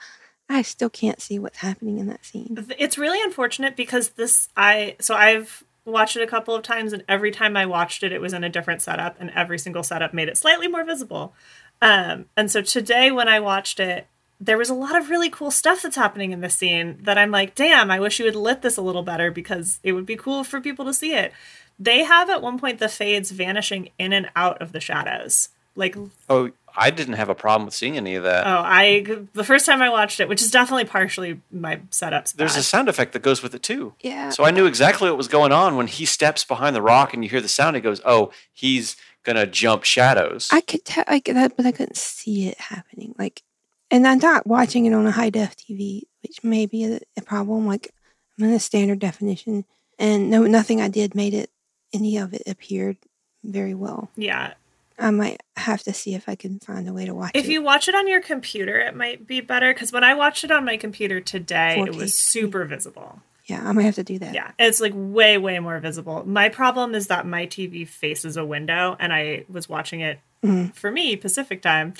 [0.48, 2.66] I still can't see what's happening in that scene.
[2.78, 7.02] It's really unfortunate because this I so I've watched it a couple of times and
[7.08, 10.12] every time I watched it it was in a different setup and every single setup
[10.14, 11.34] made it slightly more visible.
[11.82, 14.06] Um and so today when I watched it
[14.40, 17.32] there was a lot of really cool stuff that's happening in this scene that I'm
[17.32, 20.16] like, damn, I wish you had lit this a little better because it would be
[20.16, 21.32] cool for people to see it.
[21.78, 25.48] They have at one point the fades vanishing in and out of the shadows.
[25.74, 25.96] Like
[26.28, 28.46] Oh, I didn't have a problem with seeing any of that.
[28.46, 29.04] Oh, I
[29.34, 32.34] the first time I watched it, which is definitely partially my setups.
[32.34, 33.94] There's a sound effect that goes with it too.
[34.00, 34.30] Yeah.
[34.30, 37.22] So I knew exactly what was going on when he steps behind the rock and
[37.24, 37.76] you hear the sound.
[37.76, 41.96] He goes, "Oh, he's gonna jump shadows." I could tell like that, but I couldn't
[41.96, 43.14] see it happening.
[43.18, 43.42] Like,
[43.90, 47.22] and I'm not watching it on a high def TV, which may be a, a
[47.22, 47.66] problem.
[47.66, 47.92] Like,
[48.38, 49.64] I'm in a standard definition,
[49.98, 51.50] and no, nothing I did made it.
[51.92, 52.98] Any of it appeared
[53.44, 54.10] very well.
[54.16, 54.52] yeah.
[54.98, 57.46] I might have to see if I can find a way to watch If it.
[57.46, 60.42] If you watch it on your computer, it might be better because when I watched
[60.44, 61.96] it on my computer today, it 4K.
[61.96, 63.20] was super visible.
[63.46, 64.34] Yeah, I might have to do that.
[64.34, 66.22] Yeah, it's like way, way more visible.
[66.26, 70.74] My problem is that my TV faces a window, and I was watching it Mhm.
[70.74, 71.94] for me Pacific time.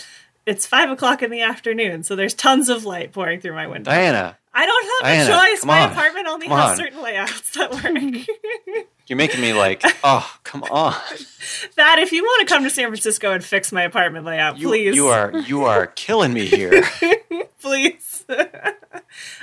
[0.45, 3.91] It's five o'clock in the afternoon, so there's tons of light pouring through my window.
[3.91, 5.65] Diana, I don't have Diana, a choice.
[5.65, 5.91] My on.
[5.93, 6.77] apartment only Come has on.
[6.77, 8.87] certain layouts that work.
[9.09, 10.95] you're making me like, oh, come on.
[11.77, 14.69] that if you want to come to San Francisco and fix my apartment layout, You,
[14.69, 14.97] please.
[14.97, 16.83] you are you are killing me here.
[17.61, 18.25] please.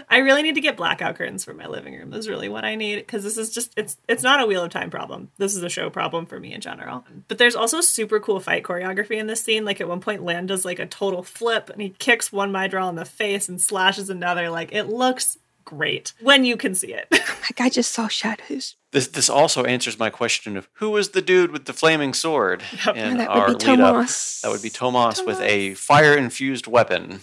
[0.09, 2.13] I really need to get blackout curtains for my living room.
[2.13, 4.71] Is really what I need because this is just it's it's not a Wheel of
[4.71, 5.31] Time problem.
[5.37, 7.03] This is a show problem for me in general.
[7.27, 9.65] But there's also super cool fight choreography in this scene.
[9.65, 12.89] Like at one point, Lan does like a total flip and he kicks one Myrddraal
[12.89, 14.49] in the face and slashes another.
[14.49, 17.07] Like it looks great when you can see it.
[17.45, 18.75] Like I just saw shadows.
[18.91, 22.63] This this also answers my question of who was the dude with the flaming sword
[22.85, 22.95] Yep.
[22.95, 23.93] in that our would be lead up.
[23.93, 24.41] Tomas.
[24.41, 27.19] That would be Tomas with a fire infused weapon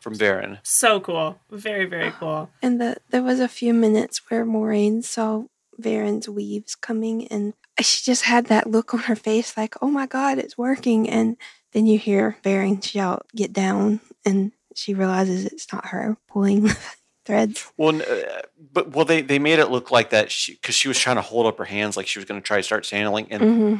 [0.00, 0.58] from Verin.
[0.62, 2.48] so cool, very very cool.
[2.62, 5.44] And the there was a few minutes where Moiraine saw
[5.78, 10.06] Verin's weaves coming, and she just had that look on her face, like, "Oh my
[10.06, 11.36] God, it's working!" And
[11.72, 16.70] then you hear Varen shout, "Get down!" And she realizes it's not her pulling
[17.28, 17.70] threads.
[17.76, 18.40] Well, uh,
[18.72, 21.46] but well, they they made it look like that because she was trying to hold
[21.46, 23.74] up her hands like she was going to try to start channeling, and hmm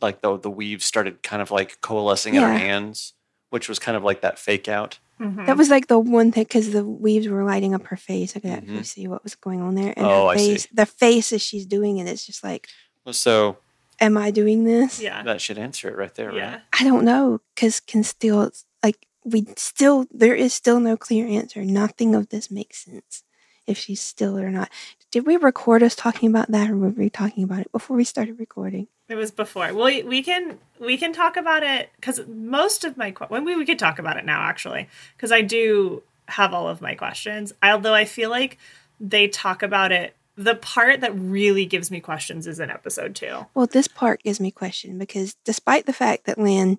[0.00, 3.14] like the the weaves started kind of like coalescing in her hands,
[3.50, 4.98] which was kind of like that fake out.
[5.20, 5.46] Mhm.
[5.46, 8.36] That was like the one thing because the weaves were lighting up her face.
[8.36, 8.86] I could actually Mhm.
[8.86, 10.52] see what was going on there, and Oh, her I see.
[10.52, 12.68] face, the face as she's doing it, it's just like,
[13.04, 13.56] well, So
[14.00, 16.50] "Am I doing this?" Yeah, that should answer it right there, yeah.
[16.52, 16.60] right?
[16.78, 18.52] I don't know because can still
[18.84, 21.64] like we still there is still no clear answer.
[21.64, 23.22] Nothing of this makes sense
[23.66, 24.70] if she's still or not.
[25.10, 28.04] Did we record us talking about that, or were we talking about it before we
[28.04, 28.88] started recording?
[29.08, 29.72] It was before.
[29.72, 33.56] Well, we- we can we can talk about it because most of my when we
[33.56, 37.52] we could talk about it now actually because I do have all of my questions.
[37.62, 38.58] Although I feel like
[39.00, 40.14] they talk about it.
[40.36, 43.46] The part that really gives me questions is in episode two.
[43.54, 46.78] Well, this part gives me question because despite the fact that Lan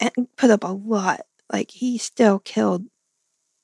[0.00, 1.20] eh, put up a lot,
[1.52, 2.84] like he still killed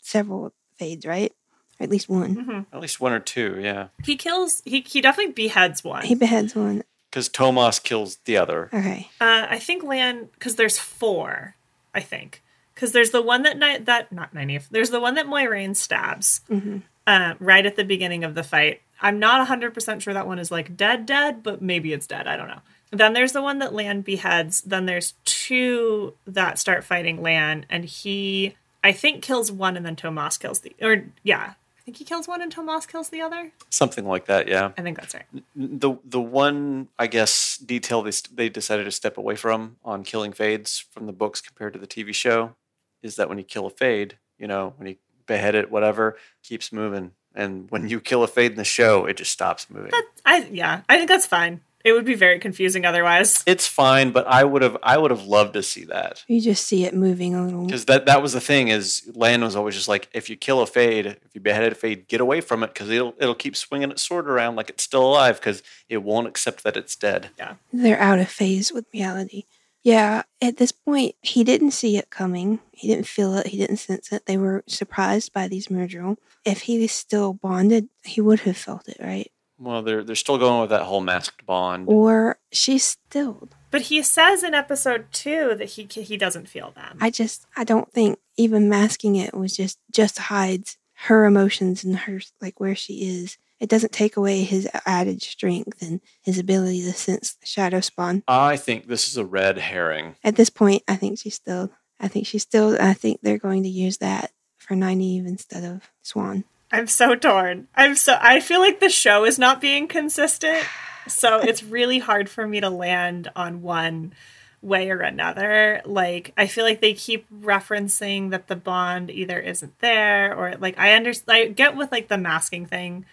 [0.00, 1.32] several fades, right?
[1.80, 2.34] Or at least one.
[2.34, 3.88] hmm At least one or two, yeah.
[4.04, 4.62] He kills.
[4.64, 6.04] He he definitely beheads one.
[6.04, 6.84] He beheads one.
[7.10, 8.70] Because Tomas kills the other.
[8.72, 9.08] Okay.
[9.20, 11.56] Uh, I think Lan because there's four.
[11.94, 12.42] I think
[12.74, 14.68] because there's the one that Ni- that not Nynaeve.
[14.70, 18.80] There's the one that Moiraine stabs hmm uh, right at the beginning of the fight.
[19.02, 22.26] I'm not 100% sure that one is like dead, dead, but maybe it's dead.
[22.26, 22.60] I don't know.
[22.94, 24.62] Then there's the one that Lan beheads.
[24.62, 29.96] Then there's two that start fighting Lan, and he, I think, kills one, and then
[29.96, 33.52] Tomas kills the, or yeah, I think he kills one, and Tomas kills the other.
[33.68, 34.70] Something like that, yeah.
[34.78, 35.26] I think that's right.
[35.54, 40.32] The the one I guess detail they they decided to step away from on killing
[40.32, 42.54] fades from the books compared to the TV show
[43.02, 46.72] is that when you kill a fade, you know, when you behead it, whatever, keeps
[46.72, 49.92] moving, and when you kill a fade in the show, it just stops moving.
[50.24, 51.60] I yeah, I think that's fine.
[51.84, 53.42] It would be very confusing otherwise.
[53.46, 56.66] It's fine, but I would have I would have loved to see that You just
[56.66, 57.64] see it moving a little.
[57.66, 60.62] because that that was the thing is Lan was always just like if you kill
[60.62, 63.54] a fade, if you behead a fade, get away from it because it'll it'll keep
[63.54, 67.28] swinging its sword around like it's still alive because it won't accept that it's dead.
[67.38, 69.44] Yeah, they're out of phase with reality.
[69.82, 72.60] Yeah, at this point, he didn't see it coming.
[72.72, 73.48] He didn't feel it.
[73.48, 74.24] He didn't sense it.
[74.24, 76.16] They were surprised by these Myrddraal.
[76.46, 79.30] If he was still bonded, he would have felt it, right?
[79.58, 81.88] Well, they're they're still going with that whole masked bond.
[81.88, 83.48] Or she's still.
[83.70, 86.98] But he says in episode two that he he doesn't feel them.
[87.00, 90.76] I just, I don't think even masking it was just, just hides
[91.06, 93.38] her emotions and her, like where she is.
[93.60, 98.22] It doesn't take away his added strength and his ability to sense the shadow spawn.
[98.28, 100.16] I think this is a red herring.
[100.22, 101.70] At this point, I think she's still.
[102.00, 102.76] I think she's still.
[102.80, 106.44] I think they're going to use that for Nynaeve instead of Siuan.
[106.74, 107.68] I'm so torn.
[107.76, 110.66] I'm so I feel like the show is not being consistent.
[111.06, 114.12] So it's really hard for me to land on one
[114.60, 115.82] way or another.
[115.84, 120.76] Like I feel like they keep referencing that the bond either isn't there or like
[120.76, 123.06] I understand I get with like the masking thing.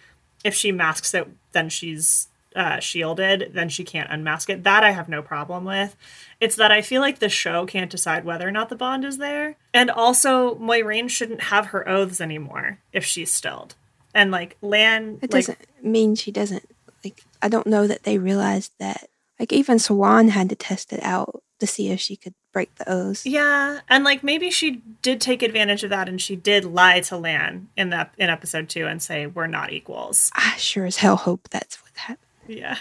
[0.43, 4.63] If she masks it, then she's uh, shielded, then she can't unmask it.
[4.63, 5.95] That I have no problem with.
[6.39, 9.17] It's that I feel like the show can't decide whether or not the bond is
[9.17, 9.55] there.
[9.73, 13.75] And also, Moiraine shouldn't have her oaths anymore if she's stilled.
[14.13, 16.67] And like Lan, It like, doesn't mean she doesn't.
[17.03, 19.07] Like I don't know that they realized that.
[19.39, 22.91] Like even Siuan had to test it out to see if she could break the
[22.91, 23.25] oaths.
[23.25, 27.17] yeah, and like maybe she did take advantage of that, and she did lie to
[27.17, 30.29] Lan in that in episode two and say we're not equals.
[30.35, 32.27] I sure as hell hope that's what happened.
[32.57, 32.77] Yeah,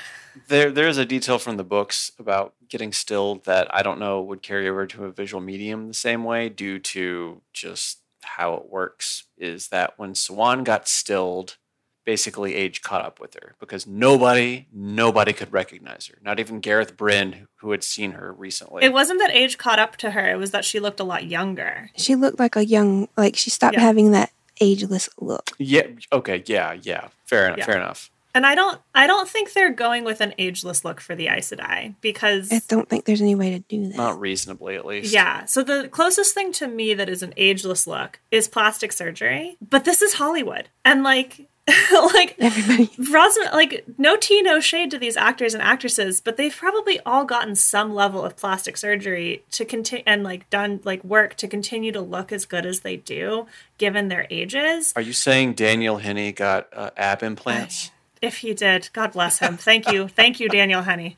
[0.49, 4.43] There there's a detail from the books about getting stilled that I don't know would
[4.43, 9.25] carry over to a visual medium the same way due to just how it works.
[9.39, 11.57] Is that when Siuan got stilled,
[12.05, 16.19] basically age caught up with her because nobody, nobody could recognize her.
[16.23, 18.83] Not even Gareth Bryn, who had seen her recently.
[18.85, 21.27] It wasn't that age caught up to her, it was that she looked a lot
[21.27, 21.91] younger.
[21.97, 23.81] She looked like a young, like she stopped Yeah.
[23.81, 25.51] having that ageless look.
[25.59, 25.83] yeah.
[26.13, 26.43] Okay.
[26.47, 26.73] Yeah.
[26.83, 27.09] Yeah.
[27.27, 27.59] Fair enough.
[27.59, 27.65] Yeah.
[27.67, 28.11] Fair enough.
[28.35, 31.51] And I don't I don't think they're going with an ageless look for the Aes
[31.51, 33.97] Sedai because I don't think there's any way to do that.
[33.97, 35.13] Not reasonably, at least.
[35.13, 35.45] Yeah.
[35.45, 39.57] So the closest thing to me that is an ageless look is plastic surgery.
[39.61, 40.69] But this is Hollywood.
[40.85, 41.49] And like
[41.93, 42.91] like Everybody.
[43.13, 47.25] Rosin like no tea, no shade to these actors and actresses, but they've probably all
[47.25, 51.93] gotten some level of plastic surgery to continue and like done like work to continue
[51.93, 53.47] to look as good as they do
[53.79, 54.93] given their ages.
[54.97, 57.91] Are you saying Daniel Henney got uh, ab implants?
[58.23, 59.57] If he did, God bless him.
[59.57, 60.09] Thank you.
[60.09, 61.17] Thank you, Daniel Henney.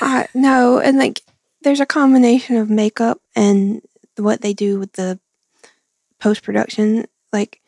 [0.00, 1.22] Uh, no, and like
[1.62, 3.82] there's a combination of makeup and
[4.16, 5.18] what they do with the
[6.18, 7.60] post production, like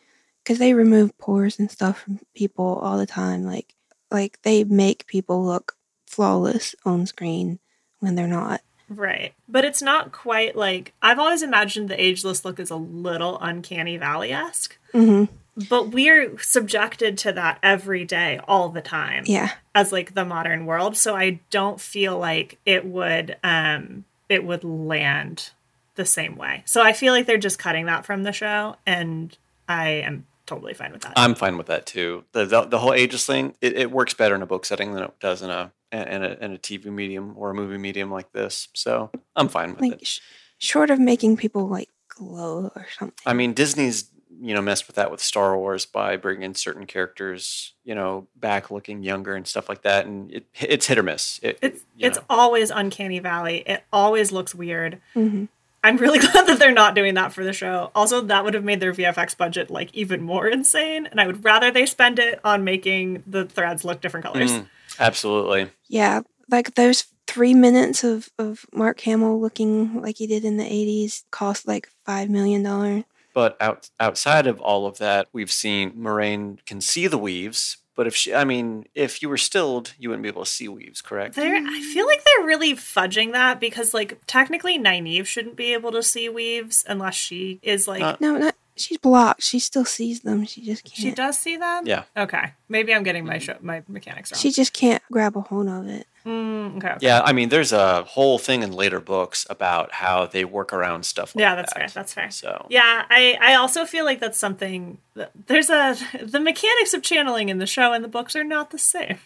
[0.42, 3.44] because they remove pores and stuff from people all the time.
[3.44, 3.74] Like,
[4.10, 7.58] like they make people look flawless on screen
[8.00, 8.60] when they're not.
[8.88, 9.32] Right.
[9.48, 13.96] But it's not quite like I've always imagined the ageless look as a little uncanny
[13.96, 14.76] valley esque.
[14.92, 15.24] hmm
[15.68, 19.24] But we're subjected to that every day, all the time.
[19.26, 24.44] Yeah, as like the modern world so i don't feel like it would um it
[24.44, 25.50] would land
[25.96, 29.36] the same way so i feel like they're just cutting that from the show and
[29.68, 32.24] i am totally fine with that I'm fine with that too.
[32.32, 35.04] The the, the whole ageless thing, it, it works better in a book setting than
[35.04, 38.30] it does in a in a in a TV medium or a movie medium like
[38.32, 38.68] this.
[38.74, 40.06] So I'm fine with like it.
[40.06, 40.20] sh-
[40.58, 43.16] short of making people like glow or something.
[43.24, 44.10] I mean, Disney's
[44.40, 48.70] you know messed with that with Star Wars by bringing certain characters you know back
[48.70, 51.40] looking younger and stuff like that, and it it's hit or miss.
[51.42, 52.24] It, it's it's know.
[52.28, 55.44] always uncanny valley it always looks weird hmm
[55.82, 58.64] i'm really glad that they're not doing that for the show also that would have
[58.64, 62.40] made their vfx budget like even more insane and i would rather they spend it
[62.44, 64.66] on making the threads look different colors Mm,
[64.98, 65.70] absolutely.
[65.88, 66.20] Yeah,
[66.50, 71.22] like those three minutes of, of Mark Hamill looking like he did in the 80s
[71.30, 73.04] cost like $5 million.
[73.34, 77.78] But out, outside of all of that, we've seen Moiraine can see the weaves.
[77.96, 80.66] But if she, I mean, if you were stilled, you wouldn't be able to see
[80.66, 81.36] weaves, correct?
[81.36, 85.92] They're, I feel like they're really fudging that because, like, technically, Nynaeve shouldn't be able
[85.92, 88.02] to see weaves unless she is like.
[88.02, 89.42] Uh, No, not she's blocked.
[89.42, 90.44] She still sees them.
[90.46, 90.96] She just can't.
[90.96, 91.86] she does see them.
[91.86, 92.04] Yeah.
[92.16, 92.52] Okay.
[92.68, 94.38] Maybe I'm getting my show, my mechanics wrong.
[94.40, 96.06] She just can't grab a hold of it.
[96.26, 96.88] Mm, okay.
[96.88, 96.98] okay.
[97.02, 101.04] Yeah, I mean, there's a whole thing in later books about how they work around
[101.04, 101.78] stuff like Yeah, that's that.
[101.80, 101.88] fair.
[101.88, 102.30] That's fair.
[102.30, 104.96] So, Yeah, I, I also feel like that's something.
[105.14, 108.70] that- There's a the mechanics of channeling in the show and the books are not
[108.70, 109.18] the same,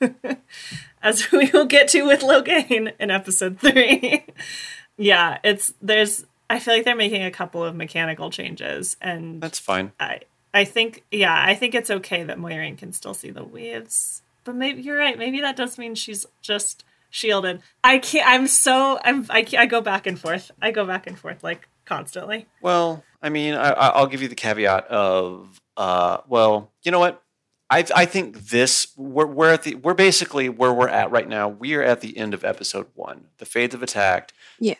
[1.02, 4.24] as we will get to with Logain in episode three.
[4.96, 6.24] yeah, it's there's.
[6.48, 9.92] I feel like they're making a couple of mechanical changes, and that's fine.
[9.98, 10.20] I
[10.54, 14.54] I think yeah, I think it's okay that Moiraine can still see the waves, but
[14.54, 15.18] maybe you're right.
[15.18, 17.62] Maybe that does mean she's just shielded.
[17.82, 18.28] I can't.
[18.28, 20.50] I'm so I'm I, can't- I go back and forth.
[20.62, 22.46] I go back and forth like constantly.
[22.62, 26.98] Well, I mean, I, I- I'll give you the caveat of, uh, well, you know
[27.00, 27.22] what?
[27.68, 31.48] I, I think this we're, we're at the we're basically where we're at right now.
[31.48, 33.26] We are at the end of episode one.
[33.38, 34.32] The Fades have attacked.
[34.60, 34.74] Yeah.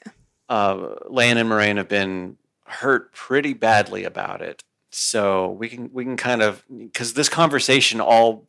[0.49, 2.37] Uh, Lan and Moiraine have been
[2.67, 4.63] hurt pretty badly about it.
[4.91, 8.47] So we can we can kind of because this conversation all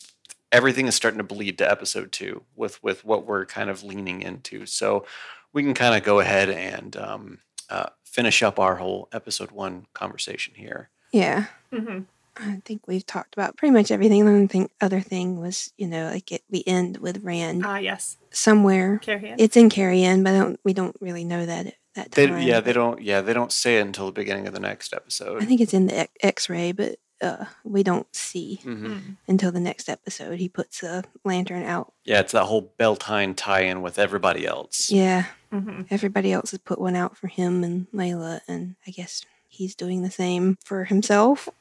[0.51, 4.21] everything is starting to bleed to episode two with with what we're kind of leaning
[4.21, 4.65] into.
[4.65, 5.05] So
[5.53, 7.39] we can kind of go ahead and um,
[7.69, 10.89] uh, finish up our whole episode one conversation here.
[11.11, 11.45] Yeah.
[11.73, 11.99] hmm
[12.39, 14.23] I think we've talked about pretty much everything.
[14.23, 17.77] The only thing, other thing was, you know, like it, we end with Rand Ah,
[17.77, 19.01] yes, somewhere.
[19.03, 19.37] Cairhien.
[19.39, 22.59] It's in Cairhien, but I don't, we don't really know that at that They, yeah,
[22.59, 23.01] they don't.
[23.01, 25.41] Yeah, they don't say it until the beginning of the next episode.
[25.41, 29.17] I think it's in the X- X-ray, but uh, we don't see hmm Mm.
[29.27, 30.39] until the next episode.
[30.39, 31.93] He puts a lantern out.
[32.05, 34.91] Yeah, it's that whole Beltane tie-in with everybody else.
[34.91, 39.23] Yeah, hmm everybody else has put one out for him and Layla, and I guess
[39.47, 41.49] he's doing the same for himself.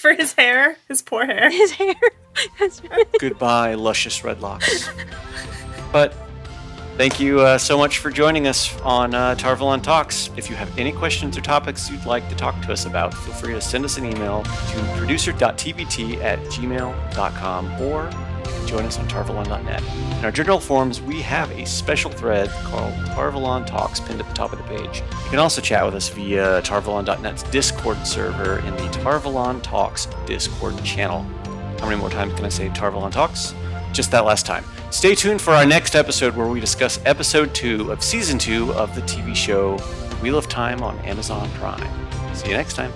[0.00, 1.48] For his hair, his poor hair.
[1.50, 1.94] His hair.
[2.58, 3.06] That's right.
[3.20, 4.88] Goodbye, luscious red locks.
[5.92, 6.12] but
[6.98, 10.30] thank you uh, so much for joining us on uh, TarValon Talks.
[10.36, 13.34] If you have any questions or topics you'd like to talk to us about, feel
[13.34, 18.10] free to send us an email to producer.tbt at gmail.com or
[18.66, 19.82] join us on tarvalon.net.
[20.18, 24.34] In our general forums, we have a special thread called TarValon Talks pinned at the
[24.34, 24.98] top of the page.
[24.98, 30.82] You can also chat with us via tarvalon.net's Discord server in the TarValon Talks Discord
[30.82, 31.22] channel.
[31.78, 33.54] How many more times can I say TarValon Talks?
[33.92, 34.64] Just that last time.
[34.90, 38.94] Stay tuned for our next episode where we discuss episode two of season two of
[38.94, 39.76] the TV show
[40.22, 42.34] Wheel of Time on Amazon Prime.
[42.34, 42.92] See you next time.